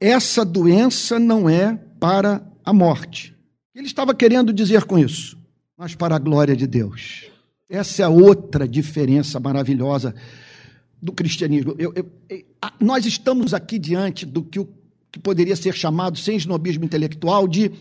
essa 0.00 0.44
doença 0.44 1.18
não 1.18 1.48
é 1.48 1.78
para 2.00 2.42
a 2.64 2.72
morte. 2.72 3.36
Ele 3.74 3.86
estava 3.86 4.14
querendo 4.14 4.52
dizer 4.52 4.84
com 4.84 4.98
isso, 4.98 5.38
mas 5.76 5.94
para 5.94 6.16
a 6.16 6.18
glória 6.18 6.56
de 6.56 6.66
Deus. 6.66 7.35
Essa 7.68 8.04
é 8.04 8.08
outra 8.08 8.66
diferença 8.66 9.40
maravilhosa 9.40 10.14
do 11.02 11.12
cristianismo. 11.12 11.74
Eu, 11.78 11.92
eu, 11.94 12.10
nós 12.80 13.04
estamos 13.04 13.52
aqui 13.52 13.78
diante 13.78 14.24
do 14.24 14.42
que, 14.42 14.60
o, 14.60 14.68
que 15.10 15.18
poderia 15.18 15.56
ser 15.56 15.74
chamado, 15.74 16.18
sem 16.18 16.36
snobismo 16.36 16.84
intelectual, 16.84 17.48
de 17.48 17.72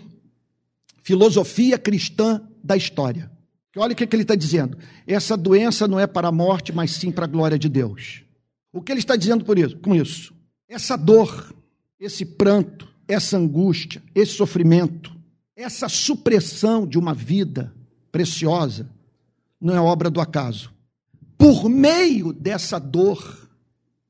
filosofia 1.03 1.77
cristã 1.77 2.41
da 2.63 2.75
história. 2.75 3.31
Olha 3.77 3.93
o 3.93 3.95
que, 3.95 4.07
que 4.07 4.15
ele 4.15 4.23
está 4.23 4.35
dizendo. 4.35 4.77
Essa 5.05 5.35
doença 5.35 5.87
não 5.87 5.99
é 5.99 6.07
para 6.07 6.29
a 6.29 6.31
morte, 6.31 6.71
mas 6.71 6.91
sim 6.91 7.11
para 7.11 7.25
a 7.25 7.27
glória 7.27 7.59
de 7.59 7.67
Deus. 7.67 8.23
O 8.71 8.81
que 8.81 8.91
ele 8.91 8.99
está 8.99 9.15
dizendo 9.15 9.43
por 9.43 9.59
isso, 9.59 9.77
com 9.77 9.93
isso? 9.93 10.33
Essa 10.67 10.95
dor, 10.95 11.53
esse 11.99 12.25
pranto, 12.25 12.87
essa 13.07 13.37
angústia, 13.37 14.01
esse 14.13 14.33
sofrimento, 14.33 15.15
essa 15.55 15.87
supressão 15.87 16.87
de 16.87 16.97
uma 16.97 17.13
vida 17.13 17.73
preciosa, 18.11 18.89
não 19.65 19.75
é 19.75 19.81
obra 19.81 20.11
do 20.11 20.21
acaso. 20.21 20.71
Por 21.37 21.67
meio 21.67 22.31
dessa 22.31 22.77
dor, 22.77 23.49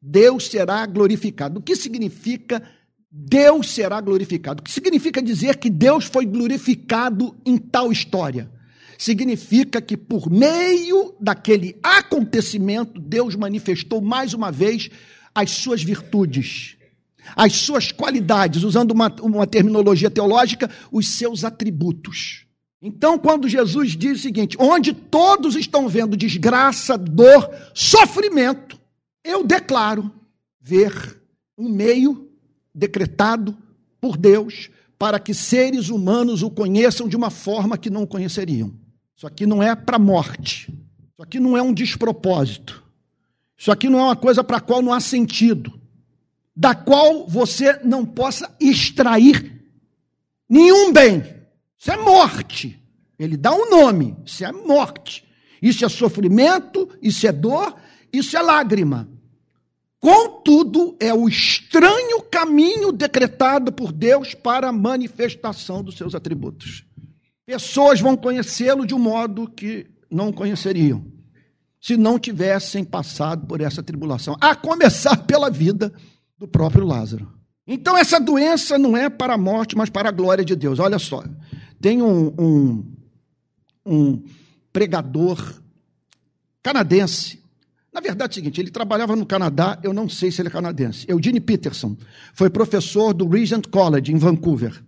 Deus 0.02 0.48
será 0.48 0.86
glorificado. 0.86 1.60
O 1.60 1.64
que 1.64 1.78
significa 1.78 2.62
Deus 3.10 3.74
será 3.74 4.02
glorificado. 4.02 4.60
O 4.60 4.64
que 4.64 4.72
significa 4.72 5.22
dizer 5.22 5.56
que 5.56 5.70
Deus 5.70 6.04
foi 6.04 6.26
glorificado 6.26 7.34
em 7.46 7.58
tal 7.58 7.90
história? 7.90 8.52
Significa 8.98 9.82
que 9.82 9.96
por 9.96 10.30
meio 10.30 11.16
daquele 11.22 11.80
acontecimento, 11.82 13.00
Deus 13.00 13.36
manifestou 13.36 14.02
mais 14.02 14.34
uma 14.34 14.52
vez 14.52 14.90
as 15.34 15.52
suas 15.52 15.82
virtudes, 15.82 16.76
as 17.34 17.54
suas 17.54 17.94
qualidades, 17.94 18.64
usando 18.64 18.92
uma, 18.92 19.14
uma 19.22 19.48
terminologia 19.48 20.12
teológica, 20.12 20.70
os 20.92 21.08
seus 21.18 21.46
atributos. 21.46 22.45
Então, 22.88 23.18
quando 23.18 23.50
Jesus 23.50 23.98
diz 23.98 24.20
o 24.20 24.22
seguinte: 24.22 24.56
onde 24.60 24.94
todos 24.94 25.56
estão 25.56 25.90
vendo 25.90 26.16
desgraça, 26.16 26.96
dor, 26.96 27.50
sofrimento, 27.74 28.80
eu 29.24 29.44
declaro 29.44 30.12
ver 30.62 31.20
um 31.58 31.68
meio 31.68 32.30
decretado 32.76 33.58
por 34.00 34.16
Deus 34.16 34.70
para 35.00 35.20
que 35.20 35.34
seres 35.34 35.90
humanos 35.90 36.44
o 36.44 36.52
conheçam 36.52 37.10
de 37.10 37.16
uma 37.16 37.32
forma 37.32 37.76
que 37.76 37.90
não 37.90 38.06
conheceriam. 38.06 38.72
Isso 39.18 39.26
aqui 39.26 39.48
não 39.48 39.64
é 39.64 39.76
para 39.76 39.98
morte. 39.98 40.72
Isso 41.12 41.24
aqui 41.24 41.40
não 41.40 41.58
é 41.58 41.64
um 41.64 41.74
despropósito. 41.74 42.84
Isso 43.58 43.72
aqui 43.72 43.90
não 43.90 43.98
é 43.98 44.04
uma 44.04 44.16
coisa 44.16 44.44
para 44.44 44.58
a 44.58 44.62
qual 44.62 44.84
não 44.84 44.94
há 44.94 45.00
sentido, 45.00 45.74
da 46.56 46.76
qual 46.76 47.28
você 47.28 47.80
não 47.84 48.06
possa 48.06 48.56
extrair 48.60 49.66
nenhum 50.48 50.94
bem. 50.94 51.34
Isso 51.86 51.92
é 51.92 51.98
morte. 51.98 52.82
Ele 53.20 53.38
dá 53.38 53.54
um 53.54 53.70
nome. 53.70 54.18
Isso 54.26 54.44
é 54.44 54.52
morte. 54.52 55.24
Isso 55.62 55.86
é 55.86 55.90
sofrimento, 55.90 56.90
isso 57.00 57.28
é 57.28 57.32
dor, 57.32 57.76
isso 58.12 58.36
é 58.36 58.42
lágrima. 58.42 59.08
Contudo, 60.00 60.98
é 61.00 61.14
o 61.14 61.28
estranho 61.28 62.24
caminho 62.24 62.92
decretado 62.92 63.72
por 63.72 63.92
Deus 63.92 64.34
para 64.34 64.70
a 64.70 64.72
manifestação 64.72 65.84
dos 65.84 65.96
seus 65.96 66.16
atributos. 66.16 66.84
Pessoas 67.46 68.02
vão 68.02 68.18
conhecê-lo 68.18 68.86
de 68.86 68.96
um 68.96 69.00
modo 69.00 69.48
que 69.48 69.86
não 70.10 70.34
conheceriam 70.34 71.06
se 71.80 71.96
não 71.96 72.18
tivessem 72.18 72.84
passado 72.84 73.46
por 73.46 73.62
essa 73.62 73.84
tribulação, 73.84 74.36
a 74.42 74.56
começar 74.56 75.18
pela 75.18 75.52
vida 75.52 75.94
do 76.36 76.48
próprio 76.48 76.84
Lázaro. 76.84 77.32
Então, 77.68 77.96
essa 77.96 78.20
doença 78.20 78.76
não 78.76 78.98
é 78.98 79.08
para 79.08 79.36
a 79.36 79.38
morte, 79.38 79.76
mas 79.76 79.90
para 79.90 80.10
a 80.10 80.12
glória 80.12 80.44
de 80.44 80.56
Deus. 80.56 80.80
Olha 80.80 80.98
só, 80.98 81.24
tem 81.80 82.02
um, 82.02 82.28
um, 82.40 82.86
um 83.86 84.24
pregador 84.72 85.62
canadense 86.62 87.46
na 87.96 88.02
verdade 88.02 88.30
é 88.30 88.32
o 88.32 88.36
seguinte, 88.36 88.60
ele 88.60 88.72
trabalhava 88.72 89.16
no 89.16 89.26
Canadá, 89.26 89.80
eu 89.82 89.94
não 89.94 90.10
sei 90.10 90.30
se 90.30 90.42
ele 90.42 90.50
é 90.50 90.52
canadense. 90.52 91.06
Eugene 91.08 91.40
Peterson 91.40 91.96
foi 92.34 92.50
professor 92.50 93.14
do 93.14 93.26
Regent 93.26 93.70
College, 93.70 94.12
em 94.12 94.18
Vancouver. 94.18 94.84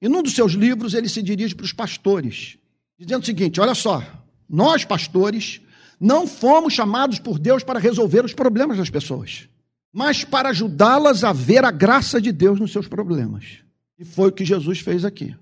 E 0.00 0.08
num 0.08 0.22
dos 0.22 0.34
seus 0.34 0.52
livros 0.52 0.94
ele 0.94 1.10
se 1.10 1.22
dirige 1.22 1.54
para 1.54 1.66
os 1.66 1.74
pastores, 1.74 2.56
dizendo 2.98 3.22
o 3.22 3.26
seguinte: 3.26 3.60
olha 3.60 3.74
só, 3.74 4.02
nós 4.48 4.82
pastores 4.82 5.60
não 6.00 6.26
fomos 6.26 6.72
chamados 6.72 7.18
por 7.18 7.38
Deus 7.38 7.62
para 7.62 7.78
resolver 7.78 8.24
os 8.24 8.32
problemas 8.32 8.78
das 8.78 8.88
pessoas, 8.88 9.46
mas 9.92 10.24
para 10.24 10.48
ajudá-las 10.48 11.22
a 11.22 11.34
ver 11.34 11.66
a 11.66 11.70
graça 11.70 12.18
de 12.18 12.32
Deus 12.32 12.58
nos 12.58 12.72
seus 12.72 12.88
problemas. 12.88 13.58
E 13.98 14.06
foi 14.06 14.30
o 14.30 14.32
que 14.32 14.44
Jesus 14.44 14.80
fez 14.80 15.04
aqui. 15.04 15.36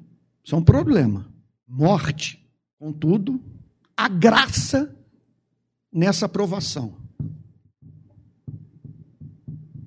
Isso 0.44 0.54
é 0.54 0.59
um 0.59 0.62
problema. 0.62 1.26
Morte. 1.66 2.44
Contudo, 2.78 3.40
a 3.96 4.09
graça 4.09 4.94
nessa 5.92 6.26
aprovação. 6.26 6.94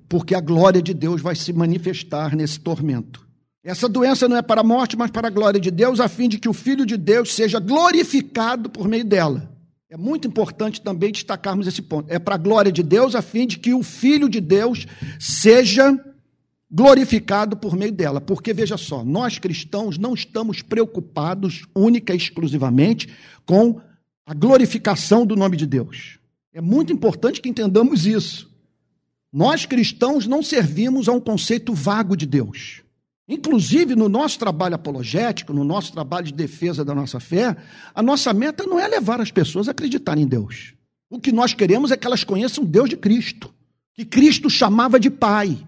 Porque 0.08 0.34
a 0.34 0.40
glória 0.40 0.82
de 0.82 0.94
Deus 0.94 1.20
vai 1.20 1.36
se 1.36 1.52
manifestar 1.52 2.34
nesse 2.34 2.58
tormento. 2.58 3.28
Essa 3.62 3.88
doença 3.88 4.26
não 4.26 4.36
é 4.36 4.42
para 4.42 4.62
a 4.62 4.64
morte, 4.64 4.96
mas 4.96 5.10
para 5.10 5.28
a 5.28 5.30
glória 5.30 5.60
de 5.60 5.70
Deus, 5.70 6.00
a 6.00 6.08
fim 6.08 6.28
de 6.28 6.38
que 6.38 6.48
o 6.48 6.54
Filho 6.54 6.86
de 6.86 6.96
Deus 6.96 7.34
seja 7.34 7.60
glorificado 7.60 8.70
por 8.70 8.88
meio 8.88 9.04
dela. 9.04 9.54
É 9.90 9.96
muito 9.96 10.26
importante 10.26 10.80
também 10.80 11.12
destacarmos 11.12 11.66
esse 11.66 11.82
ponto. 11.82 12.10
É 12.10 12.18
para 12.18 12.34
a 12.34 12.38
glória 12.38 12.72
de 12.72 12.82
Deus, 12.82 13.14
a 13.14 13.22
fim 13.22 13.46
de 13.46 13.58
que 13.58 13.74
o 13.74 13.82
Filho 13.82 14.28
de 14.28 14.40
Deus 14.40 14.86
seja 15.20 15.98
glorificado 16.70 17.56
por 17.56 17.76
meio 17.76 17.92
dela. 17.92 18.20
Porque, 18.20 18.52
veja 18.52 18.76
só, 18.76 19.04
nós 19.04 19.38
cristãos 19.38 19.98
não 19.98 20.14
estamos 20.14 20.62
preocupados 20.62 21.64
única 21.74 22.12
e 22.12 22.16
exclusivamente 22.16 23.08
com 23.46 23.80
a 24.26 24.34
glorificação 24.34 25.24
do 25.24 25.34
nome 25.34 25.56
de 25.56 25.66
Deus. 25.66 26.18
É 26.52 26.60
muito 26.60 26.92
importante 26.92 27.40
que 27.40 27.48
entendamos 27.48 28.06
isso. 28.06 28.48
Nós 29.32 29.66
cristãos 29.66 30.26
não 30.26 30.42
servimos 30.42 31.08
a 31.08 31.12
um 31.12 31.20
conceito 31.20 31.72
vago 31.74 32.16
de 32.16 32.26
Deus. 32.26 32.82
Inclusive, 33.28 33.94
no 33.94 34.08
nosso 34.08 34.38
trabalho 34.38 34.74
apologético, 34.74 35.52
no 35.52 35.62
nosso 35.62 35.92
trabalho 35.92 36.26
de 36.26 36.32
defesa 36.32 36.82
da 36.82 36.94
nossa 36.94 37.20
fé, 37.20 37.54
a 37.94 38.02
nossa 38.02 38.32
meta 38.32 38.64
não 38.64 38.80
é 38.80 38.88
levar 38.88 39.20
as 39.20 39.30
pessoas 39.30 39.68
a 39.68 39.72
acreditarem 39.72 40.24
em 40.24 40.26
Deus. 40.26 40.72
O 41.10 41.20
que 41.20 41.30
nós 41.30 41.52
queremos 41.52 41.90
é 41.90 41.96
que 41.96 42.06
elas 42.06 42.24
conheçam 42.24 42.64
Deus 42.64 42.88
de 42.88 42.96
Cristo, 42.96 43.52
que 43.94 44.04
Cristo 44.04 44.48
chamava 44.48 44.98
de 44.98 45.10
Pai, 45.10 45.58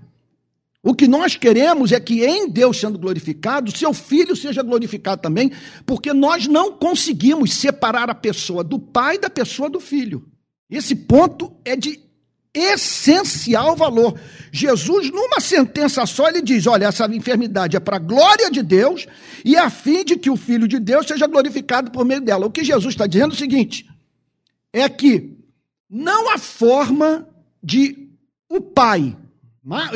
o 0.82 0.94
que 0.94 1.06
nós 1.06 1.36
queremos 1.36 1.92
é 1.92 2.00
que 2.00 2.24
em 2.24 2.48
Deus 2.48 2.80
sendo 2.80 2.98
glorificado, 2.98 3.76
seu 3.76 3.92
filho 3.92 4.34
seja 4.34 4.62
glorificado 4.62 5.20
também, 5.20 5.52
porque 5.84 6.12
nós 6.12 6.46
não 6.46 6.72
conseguimos 6.72 7.52
separar 7.52 8.08
a 8.08 8.14
pessoa 8.14 8.64
do 8.64 8.78
pai 8.78 9.18
da 9.18 9.28
pessoa 9.28 9.68
do 9.68 9.78
filho. 9.78 10.26
Esse 10.70 10.94
ponto 10.94 11.54
é 11.64 11.76
de 11.76 12.00
essencial 12.54 13.76
valor. 13.76 14.18
Jesus, 14.50 15.10
numa 15.10 15.38
sentença 15.38 16.06
só, 16.06 16.28
ele 16.28 16.40
diz: 16.40 16.66
olha, 16.66 16.86
essa 16.86 17.04
enfermidade 17.14 17.76
é 17.76 17.80
para 17.80 17.96
a 17.96 18.00
glória 18.00 18.50
de 18.50 18.62
Deus 18.62 19.06
e 19.44 19.56
a 19.56 19.68
fim 19.68 20.02
de 20.02 20.16
que 20.16 20.30
o 20.30 20.36
Filho 20.36 20.66
de 20.66 20.78
Deus 20.78 21.06
seja 21.06 21.26
glorificado 21.26 21.90
por 21.90 22.04
meio 22.06 22.22
dela. 22.22 22.46
O 22.46 22.50
que 22.50 22.64
Jesus 22.64 22.94
está 22.94 23.06
dizendo 23.06 23.32
é 23.32 23.34
o 23.34 23.38
seguinte: 23.38 23.86
é 24.72 24.88
que 24.88 25.36
não 25.88 26.30
há 26.30 26.38
forma 26.38 27.28
de 27.62 28.08
o 28.48 28.60
Pai 28.60 29.16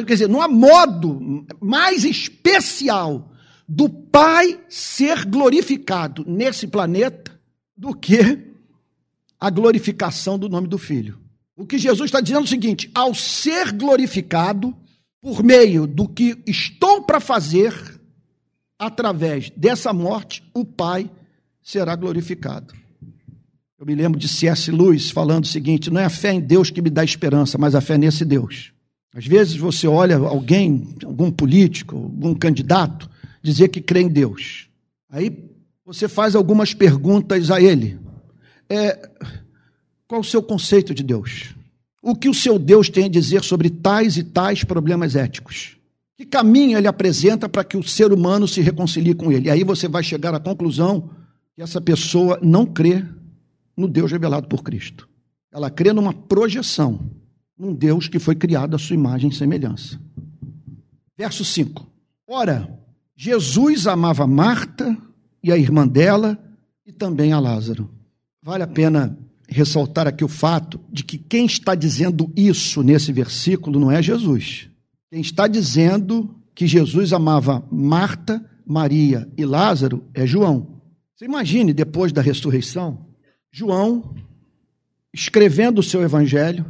quer 0.07 0.13
dizer, 0.13 0.29
não 0.29 0.43
há 0.43 0.49
modo 0.49 1.47
mais 1.61 2.05
especial 2.05 3.33
do 3.69 3.89
Pai 3.89 4.61
ser 4.69 5.25
glorificado 5.25 6.25
nesse 6.27 6.67
planeta 6.67 7.41
do 7.77 7.95
que 7.95 8.53
a 9.41 9.51
glorificação 9.51 10.39
do 10.39 10.49
nome 10.49 10.69
do 10.69 10.79
Filho. 10.79 11.19
O 11.57 11.67
que 11.67 11.79
Jesus 11.79 12.09
está 12.09 12.21
dizendo 12.21 12.41
é 12.41 12.45
o 12.45 12.49
seguinte: 12.49 12.91
ao 12.95 13.15
ser 13.15 13.73
glorificado 13.73 14.77
por 15.21 15.43
meio 15.43 15.87
do 15.87 16.07
que 16.07 16.39
estou 16.47 17.03
para 17.03 17.21
fazer, 17.21 17.73
através 18.79 19.51
dessa 19.51 19.93
morte, 19.93 20.43
o 20.53 20.65
Pai 20.65 21.11
será 21.63 21.97
glorificado. 21.97 22.75
Eu 23.79 23.87
me 23.87 23.95
lembro 23.95 24.19
de 24.19 24.29
C.S. 24.29 24.71
Lewis 24.71 25.11
falando 25.11 25.45
o 25.45 25.49
seguinte: 25.49 25.91
não 25.91 26.01
é 26.01 26.05
a 26.05 26.11
fé 26.11 26.35
em 26.35 26.41
Deus 26.41 26.71
que 26.71 26.83
me 26.83 26.91
dá 26.91 27.03
esperança, 27.03 27.57
mas 27.57 27.75
a 27.75 27.81
fé 27.81 27.97
nesse 27.97 28.25
Deus. 28.25 28.74
Às 29.15 29.27
vezes 29.27 29.57
você 29.57 29.87
olha 29.87 30.17
alguém, 30.17 30.97
algum 31.05 31.31
político, 31.31 31.95
algum 31.97 32.35
candidato, 32.35 33.09
dizer 33.41 33.69
que 33.69 33.81
crê 33.81 34.01
em 34.01 34.09
Deus. 34.09 34.69
Aí 35.09 35.49
você 35.87 36.09
faz 36.09 36.35
algumas 36.35 36.75
perguntas 36.75 37.51
a 37.51 37.61
ele. 37.61 37.99
é, 38.69 39.09
qual 40.09 40.21
o 40.21 40.25
seu 40.25 40.43
conceito 40.43 40.93
de 40.93 41.03
Deus? 41.03 41.55
O 42.03 42.15
que 42.15 42.29
o 42.29 42.35
seu 42.35 42.59
Deus 42.59 42.91
tem 42.91 43.05
a 43.05 43.09
dizer 43.09 43.43
sobre 43.45 43.71
tais 43.71 44.17
e 44.17 44.25
tais 44.25 44.65
problemas 44.65 45.15
éticos? 45.15 45.77
Que 46.17 46.27
caminho 46.27 46.77
ele 46.77 46.87
apresenta 46.87 47.49
para 47.49 47.65
que 47.65 47.77
o 47.77 47.83
ser 47.83 48.13
humano 48.13 48.47
se 48.47 48.61
reconcilie 48.61 49.15
com 49.15 49.33
ele? 49.33 49.49
E 49.49 49.51
aí 49.51 49.65
você 49.65 49.89
vai 49.89 50.03
chegar 50.03 50.35
à 50.35 50.41
conclusão 50.41 51.11
que 51.55 51.63
essa 51.63 51.81
pessoa 51.81 52.39
não 52.43 52.67
crê 52.67 53.05
no 53.77 53.89
Deus 53.89 54.11
revelado 54.13 54.49
por 54.49 54.63
Cristo. 54.63 55.09
Ela 55.53 55.71
crê 55.71 55.93
numa 55.93 56.13
projeção, 56.13 57.01
num 57.59 57.75
Deus 57.75 58.09
que 58.09 58.19
foi 58.19 58.35
criado 58.35 58.75
à 58.75 58.79
sua 58.79 58.95
imagem 58.95 59.31
e 59.31 59.35
semelhança. 59.35 60.01
Verso 61.17 61.45
5. 61.45 61.87
Ora, 62.27 62.69
Jesus 63.17 63.87
amava 63.87 64.27
Marta 64.27 64.97
e 65.43 65.53
a 65.53 65.57
irmã 65.57 65.87
dela 65.87 66.39
e 66.87 66.93
também 66.93 67.33
a 67.33 67.39
Lázaro. 67.39 67.89
Vale 68.43 68.63
a 68.63 68.67
pena 68.67 69.17
ressaltar 69.49 70.07
aqui 70.07 70.25
o 70.25 70.29
fato 70.29 70.81
de 70.91 71.05
que 71.05 71.17
quem 71.17 71.47
está 71.47 71.75
dizendo 71.75 72.31
isso 72.37 72.83
nesse 72.83 73.13
versículo 73.13 73.79
não 73.79 73.91
é 73.91 74.03
Jesus. 74.03 74.69
Quem 75.11 75.21
está 75.21 75.47
dizendo 75.47 76.35
que 76.55 76.67
Jesus 76.67 77.13
amava 77.13 77.67
Marta, 77.71 78.45
Maria 78.67 79.29
e 79.37 79.45
Lázaro 79.45 80.05
é 80.13 80.27
João. 80.27 80.81
Você 81.15 81.25
imagine, 81.27 81.73
depois 81.73 82.13
da 82.13 82.21
ressurreição, 82.21 83.07
João 83.53 84.15
escrevendo 85.13 85.79
o 85.79 85.83
seu 85.83 86.03
evangelho 86.03 86.67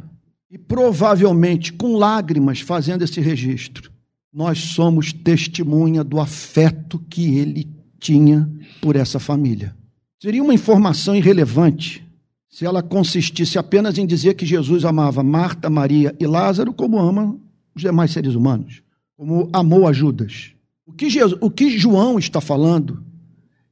e 0.49 0.57
provavelmente 0.57 1.73
com 1.73 1.95
lágrimas 1.95 2.61
fazendo 2.61 3.03
esse 3.03 3.19
registro. 3.19 3.91
Nós 4.33 4.59
somos 4.59 5.13
testemunha 5.13 6.03
do 6.03 6.19
afeto 6.19 6.99
que 7.09 7.37
ele 7.37 7.69
tinha 7.99 8.49
por 8.81 8.95
essa 8.95 9.19
família. 9.19 9.75
Seria 10.21 10.43
uma 10.43 10.53
informação 10.53 11.15
irrelevante 11.15 12.05
se 12.49 12.65
ela 12.65 12.81
consistisse 12.81 13.57
apenas 13.57 13.97
em 13.97 14.05
dizer 14.05 14.35
que 14.35 14.45
Jesus 14.45 14.85
amava 14.85 15.21
Marta, 15.21 15.69
Maria 15.69 16.15
e 16.19 16.25
Lázaro 16.25 16.73
como 16.73 16.97
ama 16.97 17.37
os 17.75 17.81
demais 17.81 18.11
seres 18.11 18.33
humanos, 18.33 18.81
como 19.17 19.49
amou 19.51 19.85
a 19.85 19.91
Judas. 19.91 20.53
O 20.85 20.93
que, 20.93 21.09
Jesus, 21.09 21.37
o 21.41 21.51
que 21.51 21.77
João 21.77 22.17
está 22.17 22.39
falando 22.39 23.03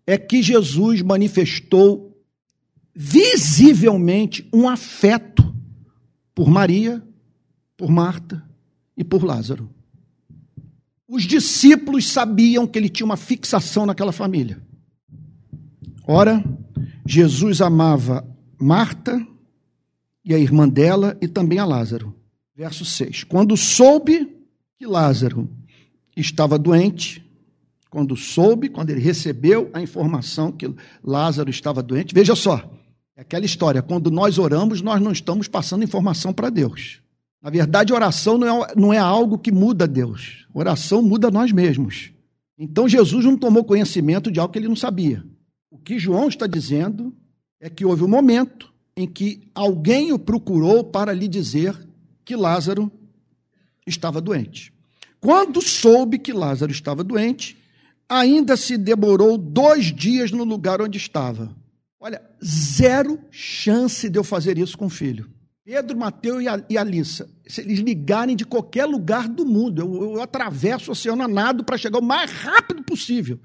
é 0.05 0.17
que 0.17 0.41
Jesus 0.43 1.01
manifestou 1.01 2.13
visivelmente 2.93 4.47
um 4.53 4.67
afeto 4.67 5.32
por 6.33 6.49
Maria, 6.49 7.01
por 7.77 7.89
Marta 7.89 8.43
e 8.95 9.03
por 9.03 9.23
Lázaro. 9.23 9.69
Os 11.07 11.23
discípulos 11.23 12.07
sabiam 12.07 12.65
que 12.65 12.79
ele 12.79 12.89
tinha 12.89 13.05
uma 13.05 13.17
fixação 13.17 13.85
naquela 13.85 14.11
família. 14.11 14.61
Ora, 16.07 16.43
Jesus 17.05 17.61
amava 17.61 18.27
Marta 18.59 19.25
e 20.25 20.33
a 20.33 20.39
irmã 20.39 20.67
dela 20.67 21.17
e 21.21 21.27
também 21.27 21.59
a 21.59 21.65
Lázaro. 21.65 22.15
Verso 22.55 22.85
6. 22.85 23.25
Quando 23.25 23.55
soube 23.57 24.37
que 24.77 24.85
Lázaro 24.85 25.49
estava 26.15 26.57
doente, 26.57 27.23
quando 27.89 28.15
soube, 28.15 28.69
quando 28.69 28.89
ele 28.89 29.01
recebeu 29.01 29.69
a 29.73 29.81
informação 29.81 30.51
que 30.51 30.73
Lázaro 31.03 31.49
estava 31.49 31.83
doente, 31.83 32.13
veja 32.13 32.35
só, 32.35 32.71
aquela 33.21 33.45
história, 33.45 33.81
quando 33.81 34.09
nós 34.09 34.37
oramos, 34.37 34.81
nós 34.81 35.01
não 35.01 35.11
estamos 35.11 35.47
passando 35.47 35.83
informação 35.83 36.33
para 36.33 36.49
Deus. 36.49 36.99
Na 37.41 37.49
verdade, 37.49 37.93
oração 37.93 38.37
não 38.37 38.63
é, 38.63 38.73
não 38.75 38.93
é 38.93 38.97
algo 38.97 39.37
que 39.37 39.51
muda 39.51 39.87
Deus. 39.87 40.47
Oração 40.53 41.01
muda 41.01 41.29
nós 41.29 41.51
mesmos. 41.51 42.11
Então 42.57 42.87
Jesus 42.87 43.25
não 43.25 43.37
tomou 43.37 43.63
conhecimento 43.63 44.31
de 44.31 44.39
algo 44.39 44.53
que 44.53 44.59
ele 44.59 44.67
não 44.67 44.75
sabia. 44.75 45.23
O 45.69 45.77
que 45.77 45.99
João 45.99 46.27
está 46.27 46.47
dizendo 46.47 47.13
é 47.59 47.69
que 47.69 47.83
houve 47.83 48.03
um 48.03 48.07
momento 48.07 48.71
em 48.95 49.07
que 49.07 49.49
alguém 49.53 50.13
o 50.13 50.19
procurou 50.19 50.83
para 50.83 51.11
lhe 51.11 51.27
dizer 51.27 51.75
que 52.23 52.35
Lázaro 52.35 52.91
estava 53.85 54.21
doente. 54.21 54.71
Quando 55.19 55.61
soube 55.61 56.19
que 56.19 56.31
Lázaro 56.31 56.71
estava 56.71 57.03
doente, 57.03 57.57
ainda 58.07 58.55
se 58.55 58.77
demorou 58.77 59.37
dois 59.37 59.85
dias 59.85 60.31
no 60.31 60.43
lugar 60.43 60.81
onde 60.81 60.97
estava. 60.97 61.53
Olha, 62.03 62.21
zero 62.43 63.17
chance 63.31 64.09
de 64.09 64.19
eu 64.19 64.25
fazer 64.25 64.57
isso 64.57 64.77
com 64.77 64.87
o 64.87 64.89
filho. 64.89 65.29
Pedro, 65.63 65.97
Mateus 65.97 66.43
e 66.69 66.77
Alissa, 66.77 67.29
se 67.47 67.61
eles 67.61 67.79
ligarem 67.79 68.35
de 68.35 68.43
qualquer 68.43 68.83
lugar 68.83 69.29
do 69.29 69.45
mundo, 69.45 69.81
eu, 69.81 70.15
eu 70.15 70.21
atravesso 70.21 70.89
o 70.89 70.91
oceano 70.91 71.23
a 71.23 71.29
nado 71.29 71.63
para 71.63 71.77
chegar 71.77 71.99
o 71.99 72.03
mais 72.03 72.29
rápido 72.29 72.83
possível 72.83 73.39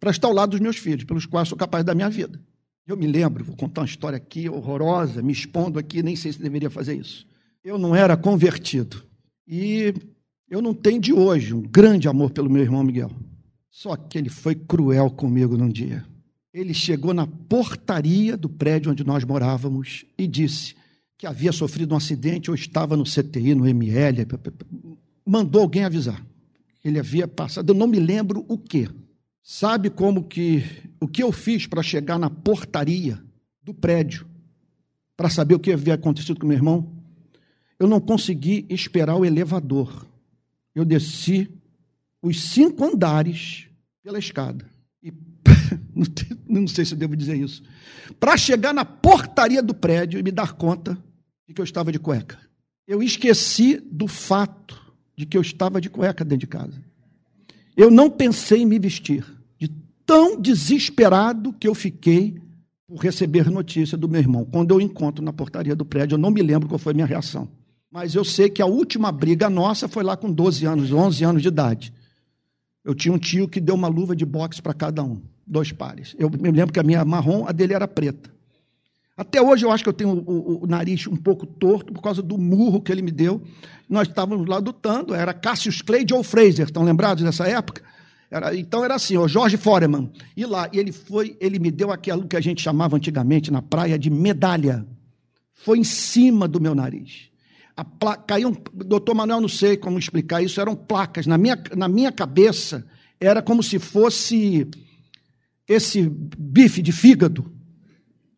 para 0.00 0.10
estar 0.10 0.26
ao 0.26 0.34
lado 0.34 0.50
dos 0.50 0.58
meus 0.58 0.76
filhos, 0.76 1.04
pelos 1.04 1.24
quais 1.24 1.48
sou 1.48 1.56
capaz 1.56 1.84
da 1.84 1.94
minha 1.94 2.10
vida. 2.10 2.42
Eu 2.84 2.96
me 2.96 3.06
lembro, 3.06 3.44
vou 3.44 3.54
contar 3.54 3.82
uma 3.82 3.86
história 3.86 4.16
aqui 4.16 4.48
horrorosa, 4.48 5.22
me 5.22 5.32
expondo 5.32 5.78
aqui, 5.78 6.02
nem 6.02 6.16
sei 6.16 6.32
se 6.32 6.42
deveria 6.42 6.68
fazer 6.68 6.96
isso. 6.96 7.24
Eu 7.62 7.78
não 7.78 7.94
era 7.94 8.16
convertido. 8.16 9.04
E 9.46 9.94
eu 10.50 10.60
não 10.60 10.74
tenho 10.74 11.00
de 11.00 11.12
hoje 11.12 11.54
um 11.54 11.62
grande 11.62 12.08
amor 12.08 12.32
pelo 12.32 12.50
meu 12.50 12.62
irmão 12.62 12.82
Miguel. 12.82 13.12
Só 13.70 13.94
que 13.94 14.18
ele 14.18 14.28
foi 14.28 14.56
cruel 14.56 15.12
comigo 15.12 15.56
num 15.56 15.68
dia. 15.68 16.09
Ele 16.52 16.74
chegou 16.74 17.14
na 17.14 17.26
portaria 17.26 18.36
do 18.36 18.48
prédio 18.48 18.90
onde 18.90 19.04
nós 19.04 19.24
morávamos 19.24 20.04
e 20.18 20.26
disse 20.26 20.74
que 21.16 21.26
havia 21.26 21.52
sofrido 21.52 21.92
um 21.92 21.96
acidente 21.96 22.50
ou 22.50 22.54
estava 22.54 22.96
no 22.96 23.04
CTI, 23.04 23.54
no 23.54 23.68
ML. 23.68 24.26
Mandou 25.24 25.62
alguém 25.62 25.84
avisar. 25.84 26.24
Ele 26.84 26.98
havia 26.98 27.28
passado, 27.28 27.70
eu 27.70 27.74
não 27.74 27.86
me 27.86 28.00
lembro 28.00 28.44
o 28.48 28.56
quê. 28.56 28.88
Sabe 29.42 29.90
como 29.90 30.24
que 30.24 30.64
o 31.00 31.06
que 31.06 31.22
eu 31.22 31.30
fiz 31.30 31.66
para 31.66 31.82
chegar 31.82 32.18
na 32.18 32.30
portaria 32.30 33.22
do 33.62 33.72
prédio 33.72 34.26
para 35.16 35.28
saber 35.28 35.54
o 35.54 35.58
que 35.58 35.72
havia 35.72 35.94
acontecido 35.94 36.40
com 36.40 36.46
meu 36.46 36.56
irmão? 36.56 36.90
Eu 37.78 37.86
não 37.86 38.00
consegui 38.00 38.66
esperar 38.68 39.16
o 39.16 39.24
elevador. 39.24 40.06
Eu 40.74 40.84
desci 40.84 41.50
os 42.22 42.40
cinco 42.40 42.84
andares 42.84 43.66
pela 44.02 44.18
escada. 44.18 44.68
E 45.02 45.10
não 46.48 46.66
sei 46.66 46.84
se 46.84 46.94
eu 46.94 46.98
devo 46.98 47.16
dizer 47.16 47.36
isso. 47.36 47.62
Para 48.18 48.36
chegar 48.36 48.72
na 48.72 48.84
portaria 48.84 49.62
do 49.62 49.74
prédio 49.74 50.18
e 50.18 50.22
me 50.22 50.30
dar 50.30 50.54
conta 50.54 50.98
de 51.46 51.54
que 51.54 51.60
eu 51.60 51.64
estava 51.64 51.92
de 51.92 51.98
cueca. 51.98 52.38
Eu 52.86 53.02
esqueci 53.02 53.80
do 53.90 54.06
fato 54.06 54.80
de 55.16 55.26
que 55.26 55.36
eu 55.36 55.42
estava 55.42 55.80
de 55.80 55.90
cueca 55.90 56.24
dentro 56.24 56.40
de 56.40 56.46
casa. 56.46 56.80
Eu 57.76 57.90
não 57.90 58.10
pensei 58.10 58.62
em 58.62 58.66
me 58.66 58.78
vestir, 58.78 59.24
de 59.58 59.68
tão 60.04 60.40
desesperado 60.40 61.52
que 61.52 61.68
eu 61.68 61.74
fiquei 61.74 62.40
por 62.86 62.98
receber 62.98 63.48
notícia 63.48 63.96
do 63.96 64.08
meu 64.08 64.20
irmão. 64.20 64.44
Quando 64.44 64.72
eu 64.72 64.80
encontro 64.80 65.24
na 65.24 65.32
portaria 65.32 65.76
do 65.76 65.84
prédio, 65.84 66.14
eu 66.14 66.18
não 66.18 66.30
me 66.30 66.42
lembro 66.42 66.68
qual 66.68 66.78
foi 66.78 66.92
a 66.92 66.94
minha 66.94 67.06
reação. 67.06 67.48
Mas 67.90 68.14
eu 68.14 68.24
sei 68.24 68.48
que 68.48 68.62
a 68.62 68.66
última 68.66 69.10
briga 69.10 69.50
nossa 69.50 69.88
foi 69.88 70.02
lá 70.02 70.16
com 70.16 70.30
12 70.30 70.64
anos, 70.66 70.92
11 70.92 71.24
anos 71.24 71.42
de 71.42 71.48
idade. 71.48 71.92
Eu 72.84 72.94
tinha 72.94 73.12
um 73.12 73.18
tio 73.18 73.48
que 73.48 73.60
deu 73.60 73.74
uma 73.74 73.88
luva 73.88 74.16
de 74.16 74.24
boxe 74.24 74.62
para 74.62 74.72
cada 74.72 75.02
um, 75.02 75.20
dois 75.50 75.72
pares. 75.72 76.14
Eu 76.18 76.30
me 76.30 76.50
lembro 76.50 76.72
que 76.72 76.78
a 76.78 76.82
minha 76.82 77.04
marrom, 77.04 77.44
a 77.46 77.52
dele 77.52 77.74
era 77.74 77.88
preta. 77.88 78.30
Até 79.16 79.42
hoje 79.42 79.66
eu 79.66 79.70
acho 79.70 79.82
que 79.82 79.88
eu 79.88 79.92
tenho 79.92 80.10
o, 80.10 80.30
o, 80.30 80.64
o, 80.64 80.66
nariz 80.66 81.06
um 81.06 81.16
pouco 81.16 81.44
torto 81.44 81.92
por 81.92 82.00
causa 82.00 82.22
do 82.22 82.38
murro 82.38 82.80
que 82.80 82.90
ele 82.90 83.02
me 83.02 83.10
deu. 83.10 83.42
Nós 83.88 84.08
estávamos 84.08 84.48
lá 84.48 84.56
lutando, 84.58 85.14
era 85.14 85.34
Cassius 85.34 85.82
Clay 85.82 86.04
e 86.04 86.06
Joe 86.08 86.24
Fraser, 86.24 86.64
estão 86.64 86.84
lembrados 86.84 87.22
dessa 87.22 87.46
época? 87.46 87.82
Era, 88.30 88.56
então 88.56 88.84
era 88.84 88.94
assim, 88.94 89.18
o 89.18 89.26
Jorge 89.28 89.56
Foreman. 89.56 90.10
E 90.36 90.46
lá, 90.46 90.70
e 90.72 90.78
ele 90.78 90.92
foi, 90.92 91.36
ele 91.40 91.58
me 91.58 91.70
deu 91.70 91.90
aquilo 91.90 92.26
que 92.26 92.36
a 92.36 92.40
gente 92.40 92.62
chamava 92.62 92.96
antigamente 92.96 93.50
na 93.50 93.60
praia 93.60 93.98
de 93.98 94.08
medalha. 94.08 94.86
Foi 95.52 95.78
em 95.78 95.84
cima 95.84 96.46
do 96.48 96.60
meu 96.60 96.74
nariz. 96.74 97.28
A 97.76 97.84
placa, 97.84 98.22
caiu, 98.22 98.56
doutor 98.72 99.14
Manuel, 99.14 99.40
não 99.40 99.48
sei 99.48 99.76
como 99.76 99.98
explicar 99.98 100.42
isso, 100.42 100.60
eram 100.60 100.76
placas. 100.76 101.26
Na 101.26 101.36
minha, 101.36 101.62
na 101.76 101.88
minha 101.88 102.12
cabeça, 102.12 102.86
era 103.20 103.42
como 103.42 103.62
se 103.62 103.78
fosse 103.78 104.66
esse 105.70 106.10
bife 106.36 106.82
de 106.82 106.90
fígado 106.90 107.48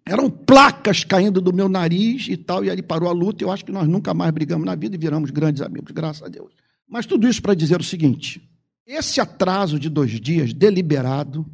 eram 0.05 0.29
placas 0.29 1.03
caindo 1.03 1.41
do 1.41 1.51
meu 1.51 1.67
nariz 1.67 2.29
e 2.29 2.37
tal, 2.37 2.63
e 2.63 2.69
ali 2.69 2.83
parou 2.83 3.09
a 3.09 3.13
luta. 3.13 3.43
Eu 3.43 3.51
acho 3.51 3.65
que 3.65 3.73
nós 3.73 3.89
nunca 3.89 4.13
mais 4.13 4.31
brigamos 4.33 4.67
na 4.67 4.75
vida 4.75 4.97
e 4.97 4.99
viramos 4.99 5.31
grandes 5.31 5.63
amigos, 5.63 5.93
graças 5.93 6.23
a 6.23 6.29
Deus. 6.29 6.53
Mas 6.87 7.07
tudo 7.07 7.27
isso 7.27 7.41
para 7.41 7.55
dizer 7.55 7.81
o 7.81 7.85
seguinte: 7.85 8.47
esse 8.87 9.19
atraso 9.19 9.79
de 9.79 9.89
dois 9.89 10.11
dias, 10.21 10.53
deliberado, 10.53 11.47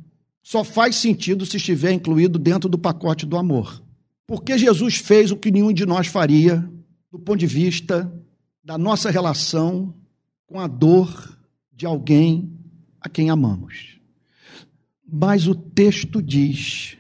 só 0.43 0.65
faz 0.65 0.97
sentido 0.97 1.47
se 1.47 1.59
estiver 1.59 1.93
incluído 1.93 2.41
dentro 2.41 2.69
do 2.69 2.79
pacote 2.79 3.25
do 3.25 3.37
amor. 3.37 3.81
Porque 4.27 4.59
Jesus 4.59 4.97
fez 4.97 5.31
o 5.31 5.37
que 5.37 5.53
nenhum 5.53 5.73
de 5.73 5.87
nós 5.87 6.09
faria, 6.09 6.69
do 7.13 7.21
ponto 7.21 7.39
de 7.39 7.47
vista 7.47 8.13
da 8.65 8.77
nossa 8.77 9.11
relação 9.11 9.95
com 10.45 10.59
a 10.59 10.67
dor 10.67 11.39
de 11.73 11.87
alguém 11.87 12.53
a 13.01 13.09
quem 13.09 13.31
amamos. 13.31 13.98
Mas 15.11 15.47
o 15.47 15.55
texto 15.55 16.21
diz 16.21 16.97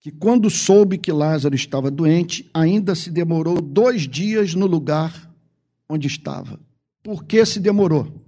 que 0.00 0.10
quando 0.12 0.48
soube 0.48 0.98
que 0.98 1.10
Lázaro 1.10 1.54
estava 1.54 1.90
doente, 1.90 2.48
ainda 2.54 2.94
se 2.94 3.10
demorou 3.10 3.60
dois 3.60 4.02
dias 4.02 4.54
no 4.54 4.66
lugar 4.66 5.28
onde 5.88 6.06
estava. 6.06 6.60
Por 7.02 7.24
que 7.24 7.44
se 7.44 7.58
demorou? 7.58 8.24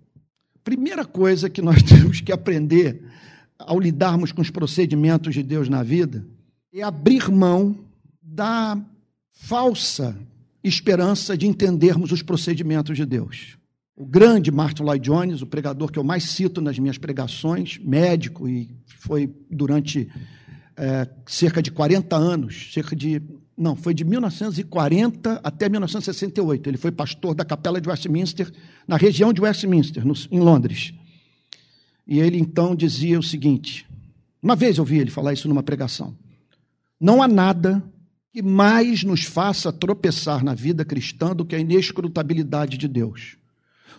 Primeira 0.65 1.05
coisa 1.05 1.49
que 1.49 1.63
nós 1.63 1.83
temos 1.85 2.21
que 2.21 2.33
aprender 2.33 3.03
ao 3.59 3.79
lidarmos 3.79 4.33
com 4.33 4.41
os 4.41 4.51
procedimentos 4.51 5.35
de 5.35 5.43
Deus 5.43 5.69
na 5.69 5.83
vida 5.83 6.27
é 6.73 6.83
abrir 6.83 7.31
mão 7.31 7.77
da 8.23 8.81
falsa 9.33 10.17
esperança 10.63 11.37
de 11.37 11.47
entendermos 11.47 12.13
os 12.13 12.23
procedimentos 12.23 12.97
de 12.97 13.05
Deus. 13.05 13.58
O 13.99 14.07
grande 14.07 14.53
Martin 14.53 14.85
Lloyd 14.85 15.05
Jones, 15.05 15.43
o 15.43 15.47
pregador 15.47 15.91
que 15.91 15.99
eu 15.99 16.05
mais 16.05 16.23
cito 16.23 16.61
nas 16.61 16.79
minhas 16.79 16.97
pregações, 16.97 17.81
médico 17.83 18.49
e 18.49 18.71
foi 18.87 19.29
durante 19.51 20.09
é, 20.77 21.09
cerca 21.27 21.61
de 21.61 21.73
40 21.73 22.15
anos, 22.15 22.71
cerca 22.73 22.95
de 22.95 23.21
não, 23.57 23.75
foi 23.75 23.93
de 23.93 24.05
1940 24.05 25.41
até 25.43 25.69
1968. 25.69 26.71
Ele 26.71 26.77
foi 26.77 26.93
pastor 26.93 27.35
da 27.35 27.45
Capela 27.45 27.81
de 27.81 27.89
Westminster, 27.89 28.53
na 28.87 28.97
região 28.97 29.33
de 29.33 29.41
Westminster, 29.41 30.07
no, 30.07 30.15
em 30.31 30.39
Londres. 30.39 30.95
E 32.07 32.21
ele 32.21 32.39
então 32.39 32.77
dizia 32.77 33.19
o 33.19 33.23
seguinte: 33.23 33.85
uma 34.41 34.55
vez 34.55 34.79
eu 34.79 34.83
ouvi 34.83 34.99
ele 34.99 35.11
falar 35.11 35.33
isso 35.33 35.49
numa 35.49 35.65
pregação. 35.65 36.17
Não 37.01 37.21
há 37.21 37.27
nada 37.27 37.83
que 38.33 38.43
mais 38.43 39.03
nos 39.03 39.25
faça 39.25 39.73
tropeçar 39.73 40.45
na 40.45 40.55
vida 40.55 40.85
cristã 40.85 41.35
do 41.35 41.45
que 41.45 41.57
a 41.57 41.59
inescrutabilidade 41.59 42.79
de 42.79 42.87
Deus, 42.87 43.37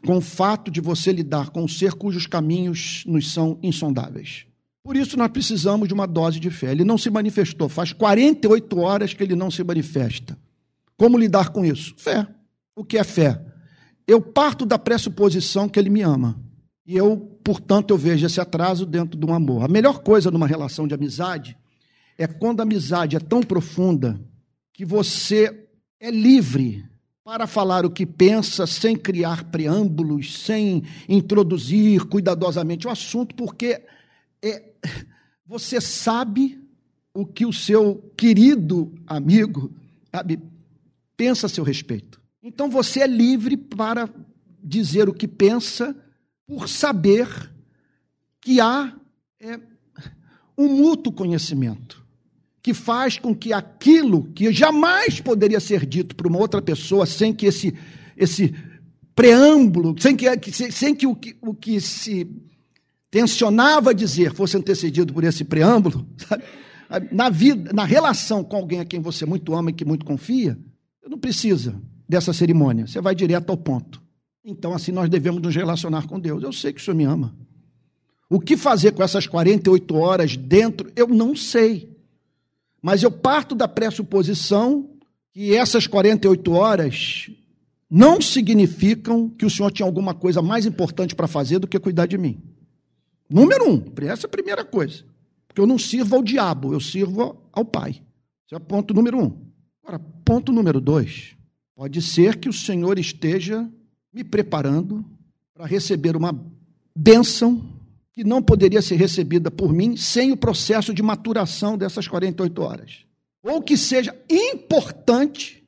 com 0.06 0.18
o 0.18 0.22
fato 0.22 0.72
de 0.72 0.82
você 0.82 1.12
lidar 1.12 1.50
com 1.50 1.64
um 1.64 1.68
ser 1.68 1.94
cujos 1.94 2.26
caminhos 2.26 3.04
nos 3.06 3.32
são 3.32 3.60
insondáveis. 3.62 4.46
Por 4.84 4.96
isso 4.96 5.18
nós 5.18 5.30
precisamos 5.30 5.88
de 5.88 5.94
uma 5.94 6.08
dose 6.08 6.40
de 6.40 6.50
fé. 6.50 6.72
Ele 6.72 6.84
não 6.84 6.98
se 6.98 7.10
manifestou, 7.10 7.70
faz 7.70 7.94
48 7.94 8.80
horas 8.80 9.14
que 9.14 9.22
ele 9.22 9.36
não 9.36 9.52
se 9.52 9.64
manifesta. 9.64 10.38
Como 10.98 11.18
lidar 11.18 11.50
com 11.50 11.66
isso? 11.66 11.94
Fé. 11.98 12.28
O 12.76 12.84
que 12.84 12.98
é 12.98 13.04
fé? 13.04 13.42
Eu 14.08 14.22
parto 14.22 14.66
da 14.66 14.80
pressuposição 14.80 15.70
que 15.70 15.80
ele 15.80 15.90
me 15.90 16.02
ama. 16.02 16.40
E 16.86 16.98
eu, 16.98 17.18
portanto, 17.44 17.92
eu 17.92 17.98
vejo 17.98 18.26
esse 18.26 18.42
atraso 18.42 18.86
dentro 18.86 19.20
de 19.20 19.26
um 19.26 19.34
amor. 19.34 19.64
A 19.64 19.68
melhor 19.68 20.00
coisa 20.00 20.32
numa 20.32 20.48
relação 20.48 20.88
de 20.88 20.96
amizade 20.96 21.56
é 22.18 22.26
quando 22.26 22.62
a 22.62 22.64
amizade 22.64 23.16
é 23.16 23.20
tão 23.20 23.42
profunda 23.42 24.20
que 24.74 24.84
você 24.84 25.68
é 26.00 26.10
livre 26.10 26.84
para 27.30 27.46
falar 27.46 27.86
o 27.86 27.92
que 27.92 28.08
pensa 28.08 28.66
sem 28.66 28.98
criar 28.98 29.44
preâmbulos, 29.52 30.40
sem 30.40 30.82
introduzir 31.08 32.06
cuidadosamente 32.06 32.88
o 32.88 32.90
assunto, 32.90 33.36
porque 33.36 33.86
é, 34.42 34.72
você 35.46 35.80
sabe 35.80 36.60
o 37.14 37.28
que 37.28 37.46
o 37.46 37.54
seu 37.54 38.12
querido 38.18 38.92
amigo 39.06 39.72
sabe, 40.12 40.40
pensa 41.16 41.46
a 41.46 41.50
seu 41.50 41.64
respeito. 41.64 42.20
Então 42.42 42.68
você 42.68 43.02
é 43.02 43.08
livre 43.08 43.56
para 43.56 44.10
dizer 44.64 45.08
o 45.08 45.14
que 45.14 45.28
pensa 45.28 45.96
por 46.48 46.68
saber 46.68 47.28
que 48.42 48.60
há 48.60 48.92
é, 49.40 49.60
um 50.58 50.68
mútuo 50.68 51.14
conhecimento 51.14 52.04
que 52.62 52.74
faz 52.74 53.18
com 53.18 53.34
que 53.34 53.54
aquilo 53.54 54.24
que 54.34 54.52
jamais 54.52 55.20
poderia 55.22 55.60
ser 55.60 55.86
dito 55.86 56.16
para 56.16 56.28
uma 56.28 56.40
outra 56.40 56.62
pessoa 56.62 57.06
sem 57.06 57.34
que 57.34 57.46
esse, 57.46 57.74
esse 58.18 58.54
preâmbulo, 59.16 59.96
sem 60.00 60.16
que, 60.16 60.52
sem 60.72 60.94
que, 60.94 61.08
o, 61.08 61.16
que 61.16 61.36
o 61.42 61.54
que 61.54 61.80
se 61.80 62.28
tensionava 63.10 63.94
dizer 63.94 64.34
fosse 64.34 64.58
antecedido 64.58 65.14
por 65.14 65.24
esse 65.24 65.44
preâmbulo, 65.44 66.06
sabe? 66.18 66.44
na 67.12 67.30
vida, 67.30 67.72
na 67.74 67.86
relação 67.86 68.44
com 68.44 68.58
alguém 68.58 68.80
a 68.80 68.86
quem 68.86 69.00
você 69.00 69.26
muito 69.26 69.54
ama 69.54 69.70
e 69.70 69.74
que 69.74 69.86
muito 69.86 70.06
confia, 70.06 70.58
não 71.08 71.18
precisa 71.18 71.80
dessa 72.08 72.34
cerimônia, 72.34 72.88
você 72.88 73.02
vai 73.02 73.16
direto 73.16 73.50
ao 73.50 73.58
ponto. 73.58 74.02
Então, 74.44 74.74
assim, 74.74 74.92
nós 74.92 75.10
devemos 75.10 75.42
nos 75.42 75.56
relacionar 75.56 76.08
com 76.08 76.20
Deus. 76.20 76.42
Eu 76.44 76.52
sei 76.54 76.74
que 76.74 76.82
o 76.82 76.84
Senhor 76.84 76.96
me 76.96 77.04
ama. 77.04 77.36
O 78.30 78.40
que 78.40 78.56
fazer 78.56 78.92
com 78.94 79.04
essas 79.04 79.28
48 79.28 79.96
horas 79.96 80.38
dentro, 80.38 80.92
eu 80.96 81.08
não 81.08 81.36
sei. 81.36 81.89
Mas 82.82 83.04
eu 83.04 83.12
parto 83.12 83.56
da 83.56 83.68
pressuposição 83.68 84.90
que 85.32 85.56
essas 85.56 85.88
48 85.88 86.52
horas 86.52 87.30
não 87.90 88.22
significam 88.22 89.30
que 89.30 89.46
o 89.46 89.50
Senhor 89.50 89.72
tinha 89.72 89.86
alguma 89.86 90.14
coisa 90.14 90.42
mais 90.42 90.66
importante 90.66 91.16
para 91.16 91.28
fazer 91.28 91.60
do 91.60 91.68
que 91.68 91.80
cuidar 91.80 92.06
de 92.06 92.18
mim. 92.18 92.42
Número 93.30 93.70
um, 93.70 93.84
essa 94.02 94.26
é 94.26 94.28
a 94.28 94.32
primeira 94.32 94.64
coisa. 94.64 95.04
Porque 95.48 95.60
eu 95.60 95.68
não 95.68 95.78
sirvo 95.78 96.16
ao 96.16 96.24
diabo, 96.24 96.74
eu 96.74 96.80
sirvo 96.80 97.42
ao 97.52 97.66
Pai. 97.66 98.02
Esse 98.46 98.56
é 98.56 98.60
ponto 98.60 98.94
número 98.94 99.18
um. 99.18 99.50
Agora, 99.84 100.00
ponto 100.24 100.52
número 100.52 100.80
dois. 100.80 101.36
Pode 101.76 102.02
ser 102.02 102.38
que 102.38 102.50
o 102.50 102.54
Senhor 102.54 103.00
esteja 103.00 103.68
me 104.14 104.24
preparando 104.24 105.06
para 105.54 105.66
receber 105.66 106.16
uma 106.16 106.38
bênção 106.96 107.79
que 108.20 108.24
não 108.26 108.44
poderia 108.44 108.82
ser 108.82 108.98
recebida 108.98 109.50
por 109.50 109.72
mim 109.72 109.96
sem 109.96 110.34
o 110.34 110.36
processo 110.36 110.94
de 110.94 111.02
maturação 111.02 111.78
dessas 111.78 112.06
48 112.06 112.62
horas. 112.62 113.06
Ou 113.42 113.62
que 113.62 113.78
seja 113.78 114.14
importante 114.30 115.64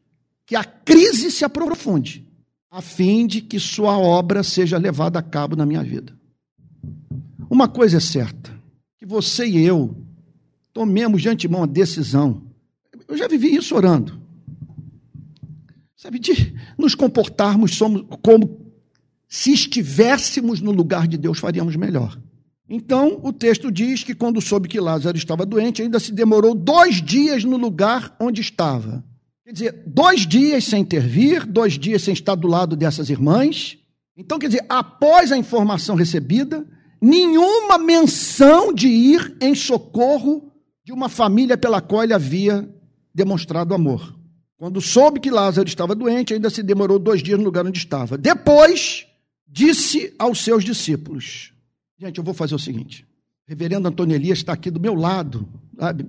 que 0.46 0.54
a 0.58 0.66
crise 0.66 1.32
se 1.32 1.46
aprofunde, 1.46 2.28
a 2.70 2.82
fim 2.82 3.26
de 3.26 3.40
que 3.40 3.58
sua 3.58 3.98
obra 3.98 4.44
seja 4.44 4.78
levada 4.78 5.18
a 5.18 5.22
cabo 5.22 5.56
na 5.56 5.66
minha 5.66 5.82
vida. 5.82 6.14
Uma 7.50 7.70
coisa 7.70 7.96
é 7.96 8.00
certa, 8.02 8.54
que 8.98 9.06
você 9.06 9.46
e 9.48 9.66
eu 9.66 9.96
tomemos 10.74 11.22
de 11.22 11.30
antemão 11.30 11.64
a 11.64 11.66
decisão. 11.66 12.42
Eu 13.08 13.16
já 13.16 13.30
vivi 13.30 13.56
isso 13.56 13.74
orando. 13.78 14.22
Sabe, 15.96 16.20
de 16.20 16.54
nos 16.78 16.96
comportarmos 16.96 17.76
somos, 17.78 18.04
como 18.22 18.74
se 19.26 19.54
estivéssemos 19.54 20.60
no 20.60 20.74
lugar 20.74 21.08
de 21.08 21.18
Deus, 21.18 21.40
faríamos 21.40 21.78
melhor. 21.78 22.20
Então, 22.74 23.20
o 23.22 23.34
texto 23.34 23.70
diz 23.70 24.02
que 24.02 24.16
quando 24.16 24.40
soube 24.40 24.70
que 24.70 24.80
Lázaro 24.80 25.18
estava 25.18 25.46
doente, 25.46 25.82
ainda 25.82 26.00
se 26.00 26.14
demorou 26.14 26.56
dois 26.56 27.02
dias 27.02 27.44
no 27.44 27.58
lugar 27.58 28.16
onde 28.18 28.40
estava. 28.40 29.04
Quer 29.44 29.52
dizer, 29.52 29.84
dois 29.86 30.26
dias 30.26 30.64
sem 30.64 30.82
intervir, 30.82 31.46
dois 31.46 31.78
dias 31.78 32.02
sem 32.02 32.14
estar 32.14 32.34
do 32.34 32.48
lado 32.48 32.78
dessas 32.78 33.10
irmãs. 33.10 33.78
Então, 34.16 34.40
quer 34.40 34.48
dizer, 34.48 34.66
após 34.70 35.34
a 35.34 35.38
informação 35.38 35.98
recebida, 35.98 36.66
nenhuma 37.02 37.78
menção 37.78 38.74
de 38.74 38.88
ir 38.88 39.36
em 39.42 39.54
socorro 39.54 40.50
de 40.86 40.94
uma 40.94 41.10
família 41.10 41.58
pela 41.58 41.82
qual 41.82 42.06
ele 42.06 42.14
havia 42.14 42.74
demonstrado 43.14 43.74
amor. 43.74 44.16
Quando 44.56 44.80
soube 44.80 45.20
que 45.20 45.30
Lázaro 45.30 45.68
estava 45.68 45.94
doente, 45.94 46.34
ainda 46.34 46.50
se 46.50 46.64
demorou 46.64 46.98
dois 46.98 47.22
dias 47.22 47.38
no 47.38 47.44
lugar 47.44 47.66
onde 47.66 47.80
estava. 47.80 48.18
Depois, 48.18 49.06
disse 49.46 50.16
aos 50.18 50.42
seus 50.42 50.64
discípulos: 50.64 51.52
Gente, 52.02 52.18
eu 52.18 52.24
vou 52.24 52.34
fazer 52.34 52.56
o 52.56 52.60
seguinte. 52.60 53.06
Reverendo 53.48 53.88
Antônio 53.88 54.16
Elias 54.16 54.38
está 54.38 54.54
aqui 54.54 54.70
do 54.70 54.80
meu 54.80 54.94
lado, 54.94 55.48
sabe? 55.78 56.06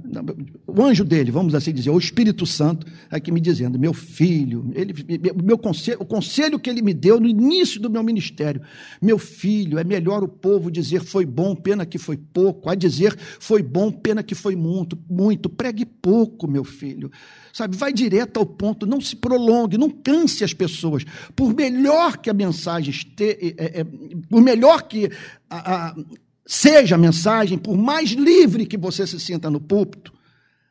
o 0.66 0.83
anjo 0.83 1.05
dele, 1.05 1.30
vamos 1.30 1.55
assim 1.55 1.72
dizer, 1.72 1.91
o 1.91 1.99
Espírito 1.99 2.45
Santo, 2.45 2.87
aqui 3.11 3.33
me 3.33 3.41
dizendo, 3.41 3.78
meu 3.78 3.95
filho, 3.95 4.70
ele, 4.74 4.95
meu 5.43 5.57
conselho, 5.59 5.99
o 6.01 6.05
conselho 6.05 6.59
que 6.59 6.68
ele 6.68 6.83
me 6.83 6.93
deu 6.93 7.18
no 7.18 7.26
início 7.26 7.80
do 7.80 7.91
meu 7.91 8.03
ministério, 8.03 8.62
meu 9.01 9.18
filho, 9.18 9.78
é 9.78 9.85
melhor 9.85 10.22
o 10.22 10.28
povo 10.28 10.70
dizer 10.70 11.01
foi 11.01 11.24
bom, 11.24 11.55
pena 11.55 11.87
que 11.87 11.99
foi 11.99 12.16
pouco, 12.16 12.68
a 12.68 12.74
dizer 12.74 13.16
foi 13.18 13.62
bom, 13.62 13.91
pena 13.91 14.22
que 14.22 14.35
foi 14.35 14.55
muito, 14.55 14.99
muito, 15.09 15.49
pregue 15.49 15.87
pouco, 15.87 16.47
meu 16.47 16.64
filho, 16.64 17.11
sabe, 17.53 17.76
vai 17.76 17.93
direto 17.93 18.39
ao 18.39 18.47
ponto, 18.47 18.87
não 18.87 19.01
se 19.01 19.16
prolongue, 19.16 19.78
não 19.78 19.91
canse 19.91 20.45
as 20.45 20.53
pessoas, 20.53 21.05
por 21.35 21.55
melhor 21.55 22.18
que 22.18 22.30
a 22.30 22.35
mensagem 22.35 22.91
esteja, 22.91 23.37
é, 23.41 23.80
é, 23.80 23.85
por 24.28 24.43
melhor 24.43 24.83
que 24.83 25.11
a, 25.49 25.89
a 25.89 25.97
seja 26.47 26.97
a 26.97 26.99
mensagem, 26.99 27.57
por 27.59 27.76
mais 27.76 28.11
livre 28.11 28.66
que 28.66 28.76
você 28.76 29.07
se 29.07 29.18
sinta 29.20 29.49
no 29.49 29.61
púlpito, 29.61 30.12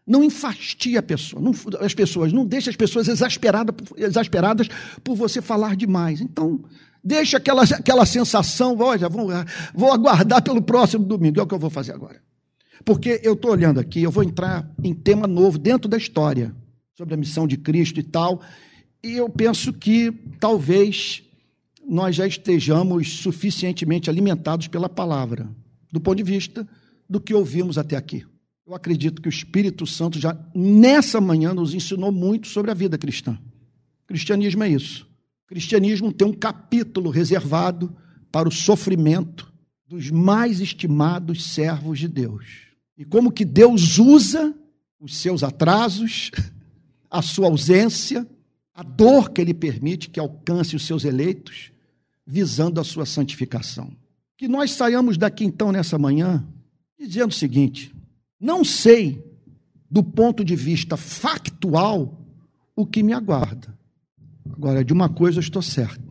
não 0.05 0.24
enfastia 0.24 0.99
a 0.99 1.03
pessoa, 1.03 1.41
não, 1.41 1.53
as 1.80 1.93
pessoas, 1.93 2.34
não 2.34 2.45
deixa 2.45 2.69
as 2.69 2.76
pessoas 2.76 3.07
exasperadas, 3.07 3.76
exasperadas 3.95 4.67
por 5.03 5.15
você 5.15 5.41
falar 5.41 5.76
demais. 5.76 6.19
Então, 6.19 6.63
deixa 7.03 7.38
aquela, 7.38 7.63
aquela 7.63 8.05
sensação, 8.05 8.76
olha, 8.80 9.07
vou, 9.07 9.30
vou 9.74 9.91
aguardar 9.91 10.41
pelo 10.41 10.61
próximo 10.61 11.05
domingo, 11.05 11.39
é 11.39 11.43
o 11.43 11.47
que 11.47 11.53
eu 11.53 11.59
vou 11.59 11.69
fazer 11.69 11.93
agora. 11.93 12.22
Porque 12.84 13.22
eu 13.24 13.34
estou 13.34 13.51
olhando 13.51 13.80
aqui, 13.80 14.01
eu 14.01 14.11
vou 14.11 14.24
entrar 14.24 14.69
em 14.84 14.93
tema 14.93 15.28
novo 15.28 15.57
dentro 15.57 15.88
da 15.88 15.97
história, 15.97 16.53
sobre 16.97 17.13
a 17.13 17.17
missão 17.17 17.47
de 17.47 17.57
Cristo 17.57 17.99
e 17.99 18.03
tal, 18.03 18.41
e 19.03 19.13
eu 19.13 19.30
penso 19.30 19.72
que 19.72 20.11
talvez 20.39 21.24
nós 21.88 22.15
já 22.15 22.28
estejamos 22.28 23.19
suficientemente 23.19 24.09
alimentados 24.09 24.67
pela 24.67 24.89
palavra 24.89 25.49
do 25.91 25.99
ponto 25.99 26.17
de 26.17 26.23
vista 26.23 26.67
do 27.09 27.19
que 27.19 27.33
ouvimos 27.33 27.77
até 27.77 27.95
aqui. 27.95 28.25
Eu 28.65 28.73
acredito 28.73 29.21
que 29.21 29.27
o 29.27 29.29
Espírito 29.29 29.85
Santo 29.85 30.19
já 30.19 30.37
nessa 30.55 31.19
manhã 31.19 31.53
nos 31.53 31.73
ensinou 31.73 32.11
muito 32.11 32.47
sobre 32.47 32.71
a 32.71 32.73
vida 32.73 32.97
cristã. 32.97 33.37
O 34.03 34.07
cristianismo 34.07 34.63
é 34.63 34.69
isso. 34.69 35.07
O 35.45 35.47
cristianismo 35.47 36.13
tem 36.13 36.27
um 36.27 36.33
capítulo 36.33 37.09
reservado 37.09 37.93
para 38.31 38.47
o 38.47 38.51
sofrimento 38.51 39.51
dos 39.85 40.09
mais 40.09 40.61
estimados 40.61 41.53
servos 41.53 41.99
de 41.99 42.07
Deus. 42.07 42.45
E 42.97 43.03
como 43.03 43.31
que 43.31 43.43
Deus 43.43 43.97
usa 43.97 44.55
os 44.99 45.17
seus 45.17 45.43
atrasos, 45.43 46.31
a 47.09 47.21
sua 47.21 47.47
ausência, 47.47 48.25
a 48.73 48.83
dor 48.83 49.31
que 49.31 49.41
ele 49.41 49.53
permite 49.53 50.09
que 50.09 50.19
alcance 50.19 50.75
os 50.75 50.85
seus 50.85 51.03
eleitos, 51.03 51.71
visando 52.25 52.79
a 52.79 52.83
sua 52.83 53.05
santificação. 53.05 53.91
Que 54.41 54.47
nós 54.47 54.71
saiamos 54.71 55.19
daqui 55.19 55.45
então 55.45 55.71
nessa 55.71 55.99
manhã 55.99 56.43
dizendo 56.99 57.29
o 57.29 57.35
seguinte: 57.35 57.93
não 58.39 58.65
sei 58.65 59.23
do 59.87 60.01
ponto 60.01 60.43
de 60.43 60.55
vista 60.55 60.97
factual, 60.97 62.19
o 62.75 62.83
que 62.83 63.03
me 63.03 63.13
aguarda. 63.13 63.77
Agora, 64.51 64.83
de 64.83 64.91
uma 64.91 65.07
coisa 65.07 65.37
eu 65.37 65.41
estou 65.41 65.61
certo: 65.61 66.01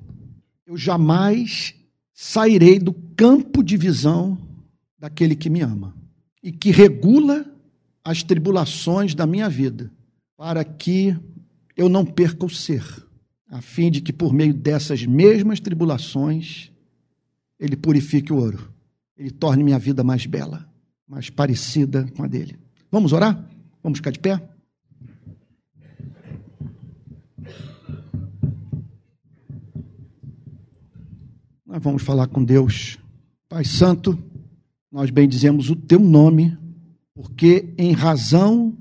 eu 0.64 0.76
jamais 0.76 1.74
sairei 2.14 2.78
do 2.78 2.92
campo 2.92 3.64
de 3.64 3.76
visão 3.76 4.38
daquele 4.96 5.34
que 5.34 5.50
me 5.50 5.60
ama 5.60 5.92
e 6.40 6.52
que 6.52 6.70
regula 6.70 7.44
as 8.04 8.22
tribulações 8.22 9.12
da 9.12 9.26
minha 9.26 9.48
vida, 9.48 9.90
para 10.36 10.62
que 10.64 11.16
eu 11.76 11.88
não 11.88 12.06
perca 12.06 12.46
o 12.46 12.48
ser, 12.48 12.84
a 13.48 13.60
fim 13.60 13.90
de 13.90 14.00
que 14.00 14.12
por 14.12 14.32
meio 14.32 14.54
dessas 14.54 15.04
mesmas 15.04 15.58
tribulações 15.58 16.69
ele 17.60 17.76
purifique 17.76 18.32
o 18.32 18.36
ouro, 18.36 18.72
ele 19.16 19.30
torne 19.30 19.62
minha 19.62 19.78
vida 19.78 20.02
mais 20.02 20.24
bela, 20.24 20.66
mais 21.06 21.28
parecida 21.28 22.10
com 22.16 22.24
a 22.24 22.26
dele. 22.26 22.58
Vamos 22.90 23.12
orar? 23.12 23.46
Vamos 23.82 23.98
ficar 23.98 24.10
de 24.10 24.18
pé? 24.18 24.42
Nós 31.66 31.82
vamos 31.82 32.02
falar 32.02 32.26
com 32.26 32.42
Deus. 32.42 32.98
Pai 33.48 33.64
Santo, 33.64 34.18
nós 34.90 35.10
bendizemos 35.10 35.70
o 35.70 35.76
teu 35.76 36.00
nome, 36.00 36.56
porque 37.14 37.72
em 37.76 37.92
razão 37.92 38.76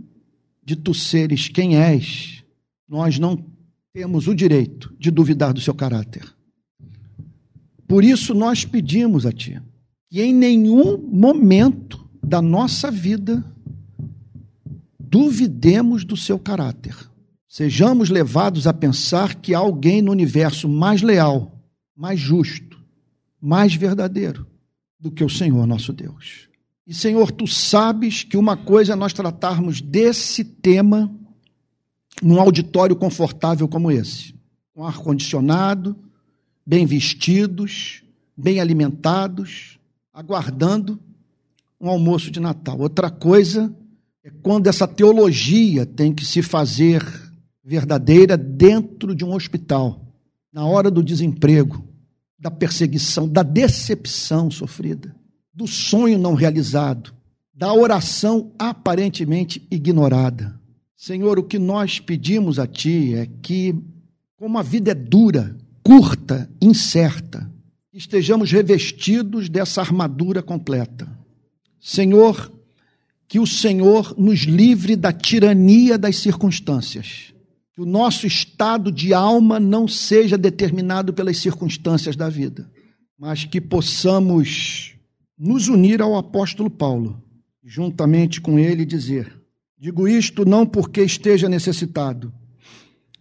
de 0.63 0.75
tu 0.75 0.93
seres 0.93 1.49
quem 1.49 1.75
és, 1.75 2.43
nós 2.87 3.19
não 3.19 3.45
temos 3.93 4.27
o 4.27 4.33
direito 4.33 4.95
de 4.97 5.11
duvidar 5.11 5.53
do 5.53 5.59
seu 5.59 5.73
caráter. 5.73 6.38
Por 7.89 8.03
isso 8.03 8.35
nós 8.35 8.63
pedimos 8.63 9.25
a 9.25 9.31
Ti 9.31 9.59
que 10.11 10.21
em 10.21 10.31
nenhum 10.31 10.95
momento 10.97 12.07
da 12.23 12.39
nossa 12.39 12.91
vida 12.91 13.43
duvidemos 14.99 16.05
do 16.05 16.15
seu 16.15 16.37
caráter. 16.37 16.95
Sejamos 17.47 18.11
levados 18.11 18.67
a 18.67 18.73
pensar 18.73 19.35
que 19.35 19.55
há 19.55 19.57
alguém 19.57 20.03
no 20.03 20.11
universo 20.11 20.69
mais 20.69 21.01
leal, 21.01 21.59
mais 21.95 22.19
justo, 22.19 22.79
mais 23.41 23.73
verdadeiro 23.73 24.45
do 24.99 25.09
que 25.09 25.23
o 25.23 25.29
Senhor 25.29 25.65
nosso 25.65 25.91
Deus. 25.91 26.47
E 26.85 26.93
Senhor, 26.93 27.31
tu 27.31 27.47
sabes 27.47 28.23
que 28.23 28.37
uma 28.37 28.55
coisa 28.55 28.93
é 28.93 28.95
nós 28.95 29.13
tratarmos 29.13 29.81
desse 29.81 30.43
tema 30.43 31.11
num 32.21 32.39
auditório 32.39 32.95
confortável 32.95 33.67
como 33.67 33.89
esse, 33.89 34.35
com 34.75 34.85
ar 34.85 34.97
condicionado, 34.99 35.95
bem 36.69 36.85
vestidos, 36.85 38.03
bem 38.37 38.59
alimentados, 38.59 39.79
aguardando 40.13 40.99
um 41.81 41.89
almoço 41.89 42.29
de 42.29 42.39
Natal. 42.39 42.77
Outra 42.77 43.09
coisa 43.09 43.75
é 44.23 44.29
quando 44.43 44.67
essa 44.67 44.87
teologia 44.87 45.83
tem 45.83 46.13
que 46.13 46.23
se 46.23 46.43
fazer 46.43 47.03
verdadeira 47.63 48.37
dentro 48.37 49.15
de 49.15 49.25
um 49.25 49.33
hospital, 49.33 50.13
na 50.53 50.63
hora 50.63 50.91
do 50.91 51.01
desemprego, 51.01 51.83
da 52.37 52.51
perseguição, 52.51 53.27
da 53.27 53.41
decepção 53.41 54.51
sofrida, 54.51 55.15
do 55.51 55.65
sonho 55.65 56.19
não 56.19 56.35
realizado, 56.35 57.11
da 57.51 57.73
oração 57.73 58.51
aparentemente 58.59 59.65
ignorada. 59.71 60.61
Senhor, 60.95 61.39
o 61.39 61.43
que 61.43 61.57
nós 61.57 61.99
pedimos 61.99 62.59
a 62.59 62.67
Ti 62.67 63.15
é 63.15 63.27
que, 63.41 63.73
como 64.37 64.59
a 64.59 64.61
vida 64.61 64.91
é 64.91 64.95
dura, 64.95 65.57
curta, 65.83 66.49
incerta, 66.61 67.49
estejamos 67.93 68.51
revestidos 68.51 69.49
dessa 69.49 69.81
armadura 69.81 70.41
completa. 70.41 71.07
Senhor, 71.79 72.51
que 73.27 73.39
o 73.39 73.45
Senhor 73.45 74.15
nos 74.17 74.39
livre 74.39 74.95
da 74.95 75.13
tirania 75.13 75.97
das 75.97 76.17
circunstâncias. 76.17 77.33
Que 77.73 77.81
o 77.81 77.85
nosso 77.85 78.25
estado 78.25 78.91
de 78.91 79.13
alma 79.13 79.59
não 79.59 79.87
seja 79.87 80.37
determinado 80.37 81.13
pelas 81.13 81.37
circunstâncias 81.37 82.15
da 82.15 82.27
vida, 82.27 82.69
mas 83.17 83.45
que 83.45 83.61
possamos 83.61 84.95
nos 85.37 85.67
unir 85.67 86.01
ao 86.01 86.17
apóstolo 86.17 86.69
Paulo, 86.69 87.23
juntamente 87.63 88.41
com 88.41 88.57
ele 88.57 88.83
dizer: 88.83 89.39
Digo 89.77 90.07
isto 90.07 90.43
não 90.43 90.65
porque 90.65 91.01
esteja 91.01 91.47
necessitado, 91.47 92.33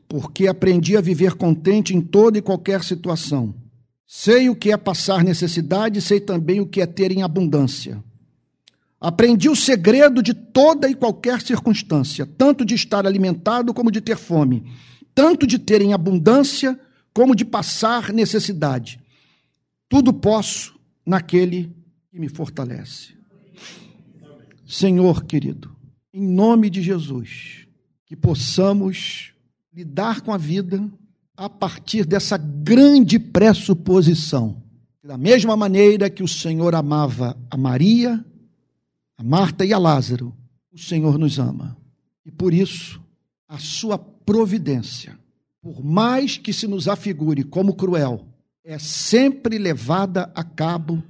porque 0.08 0.46
aprendi 0.46 0.96
a 0.96 1.00
viver 1.02 1.34
contente 1.34 1.94
em 1.94 2.00
toda 2.00 2.38
e 2.38 2.42
qualquer 2.42 2.82
situação. 2.82 3.54
Sei 4.06 4.48
o 4.48 4.56
que 4.56 4.72
é 4.72 4.76
passar 4.76 5.22
necessidade, 5.22 6.00
sei 6.00 6.18
também 6.18 6.60
o 6.60 6.66
que 6.66 6.80
é 6.80 6.86
ter 6.86 7.12
em 7.12 7.22
abundância. 7.22 8.02
Aprendi 8.98 9.50
o 9.50 9.54
segredo 9.54 10.22
de 10.22 10.32
toda 10.32 10.88
e 10.88 10.94
qualquer 10.94 11.42
circunstância, 11.42 12.26
tanto 12.26 12.64
de 12.64 12.74
estar 12.74 13.06
alimentado 13.06 13.74
como 13.74 13.90
de 13.90 14.00
ter 14.00 14.16
fome, 14.16 14.64
tanto 15.14 15.46
de 15.46 15.58
ter 15.58 15.82
em 15.82 15.92
abundância 15.92 16.80
como 17.12 17.36
de 17.36 17.44
passar 17.44 18.12
necessidade. 18.12 18.98
Tudo 19.88 20.12
posso 20.12 20.74
naquele 21.04 21.70
que 22.10 22.18
me 22.18 22.28
fortalece. 22.28 23.14
Senhor 24.66 25.24
querido, 25.24 25.74
em 26.12 26.26
nome 26.26 26.70
de 26.70 26.82
Jesus, 26.82 27.66
que 28.06 28.16
possamos 28.16 29.32
lidar 29.78 30.22
com 30.22 30.32
a 30.32 30.36
vida 30.36 30.90
a 31.36 31.48
partir 31.48 32.04
dessa 32.04 32.36
grande 32.36 33.16
pressuposição. 33.16 34.60
Da 35.04 35.16
mesma 35.16 35.56
maneira 35.56 36.10
que 36.10 36.20
o 36.20 36.26
Senhor 36.26 36.74
amava 36.74 37.38
a 37.48 37.56
Maria, 37.56 38.24
a 39.16 39.22
Marta 39.22 39.64
e 39.64 39.72
a 39.72 39.78
Lázaro, 39.78 40.34
o 40.72 40.78
Senhor 40.78 41.16
nos 41.16 41.38
ama. 41.38 41.76
E 42.26 42.30
por 42.32 42.52
isso, 42.52 43.00
a 43.46 43.56
sua 43.56 43.96
providência, 43.96 45.16
por 45.62 45.80
mais 45.84 46.36
que 46.36 46.52
se 46.52 46.66
nos 46.66 46.88
afigure 46.88 47.44
como 47.44 47.74
cruel, 47.74 48.26
é 48.64 48.80
sempre 48.80 49.58
levada 49.58 50.28
a 50.34 50.42
cabo 50.42 51.00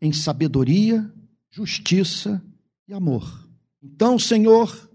em 0.00 0.12
sabedoria, 0.12 1.12
justiça 1.50 2.40
e 2.86 2.94
amor. 2.94 3.44
Então, 3.82 4.20
Senhor, 4.20 4.88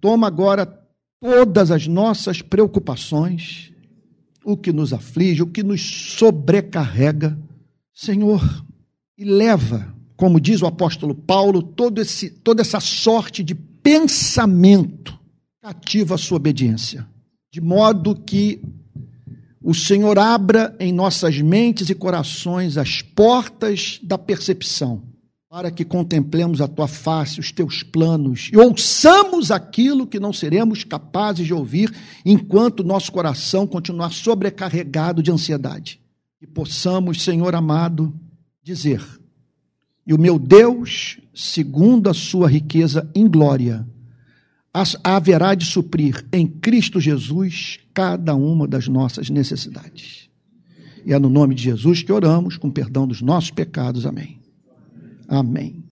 toma 0.00 0.26
agora 0.26 0.81
todas 1.22 1.70
as 1.70 1.86
nossas 1.86 2.42
preocupações, 2.42 3.70
o 4.44 4.56
que 4.56 4.72
nos 4.72 4.92
aflige, 4.92 5.40
o 5.40 5.46
que 5.46 5.62
nos 5.62 5.80
sobrecarrega, 5.80 7.38
Senhor, 7.94 8.42
e 9.16 9.24
leva, 9.24 9.94
como 10.16 10.40
diz 10.40 10.60
o 10.62 10.66
apóstolo 10.66 11.14
Paulo, 11.14 11.62
todo 11.62 12.00
esse, 12.00 12.28
toda 12.28 12.60
essa 12.60 12.80
sorte 12.80 13.44
de 13.44 13.54
pensamento 13.54 15.16
cativa 15.62 16.16
a 16.16 16.18
sua 16.18 16.38
obediência, 16.38 17.06
de 17.52 17.60
modo 17.60 18.16
que 18.16 18.60
o 19.62 19.72
Senhor 19.72 20.18
abra 20.18 20.74
em 20.80 20.92
nossas 20.92 21.40
mentes 21.40 21.88
e 21.88 21.94
corações 21.94 22.76
as 22.76 23.00
portas 23.00 24.00
da 24.02 24.18
percepção 24.18 25.11
para 25.52 25.70
que 25.70 25.84
contemplemos 25.84 26.62
a 26.62 26.66
tua 26.66 26.88
face, 26.88 27.38
os 27.38 27.52
teus 27.52 27.82
planos 27.82 28.48
e 28.50 28.56
ouçamos 28.56 29.50
aquilo 29.50 30.06
que 30.06 30.18
não 30.18 30.32
seremos 30.32 30.82
capazes 30.82 31.44
de 31.44 31.52
ouvir 31.52 31.94
enquanto 32.24 32.82
nosso 32.82 33.12
coração 33.12 33.66
continuar 33.66 34.12
sobrecarregado 34.12 35.22
de 35.22 35.30
ansiedade. 35.30 36.00
E 36.40 36.46
possamos, 36.46 37.20
Senhor 37.20 37.54
amado, 37.54 38.18
dizer: 38.62 39.04
E 40.06 40.14
o 40.14 40.18
meu 40.18 40.38
Deus, 40.38 41.18
segundo 41.34 42.08
a 42.08 42.14
sua 42.14 42.48
riqueza 42.48 43.06
em 43.14 43.28
glória, 43.28 43.86
haverá 45.04 45.54
de 45.54 45.66
suprir 45.66 46.24
em 46.32 46.46
Cristo 46.46 46.98
Jesus 46.98 47.78
cada 47.92 48.34
uma 48.34 48.66
das 48.66 48.88
nossas 48.88 49.28
necessidades. 49.28 50.30
E 51.04 51.12
é 51.12 51.18
no 51.18 51.28
nome 51.28 51.54
de 51.54 51.64
Jesus 51.64 52.02
que 52.02 52.10
oramos, 52.10 52.56
com 52.56 52.70
perdão 52.70 53.06
dos 53.06 53.20
nossos 53.20 53.50
pecados. 53.50 54.06
Amém. 54.06 54.41
Amém. 55.28 55.74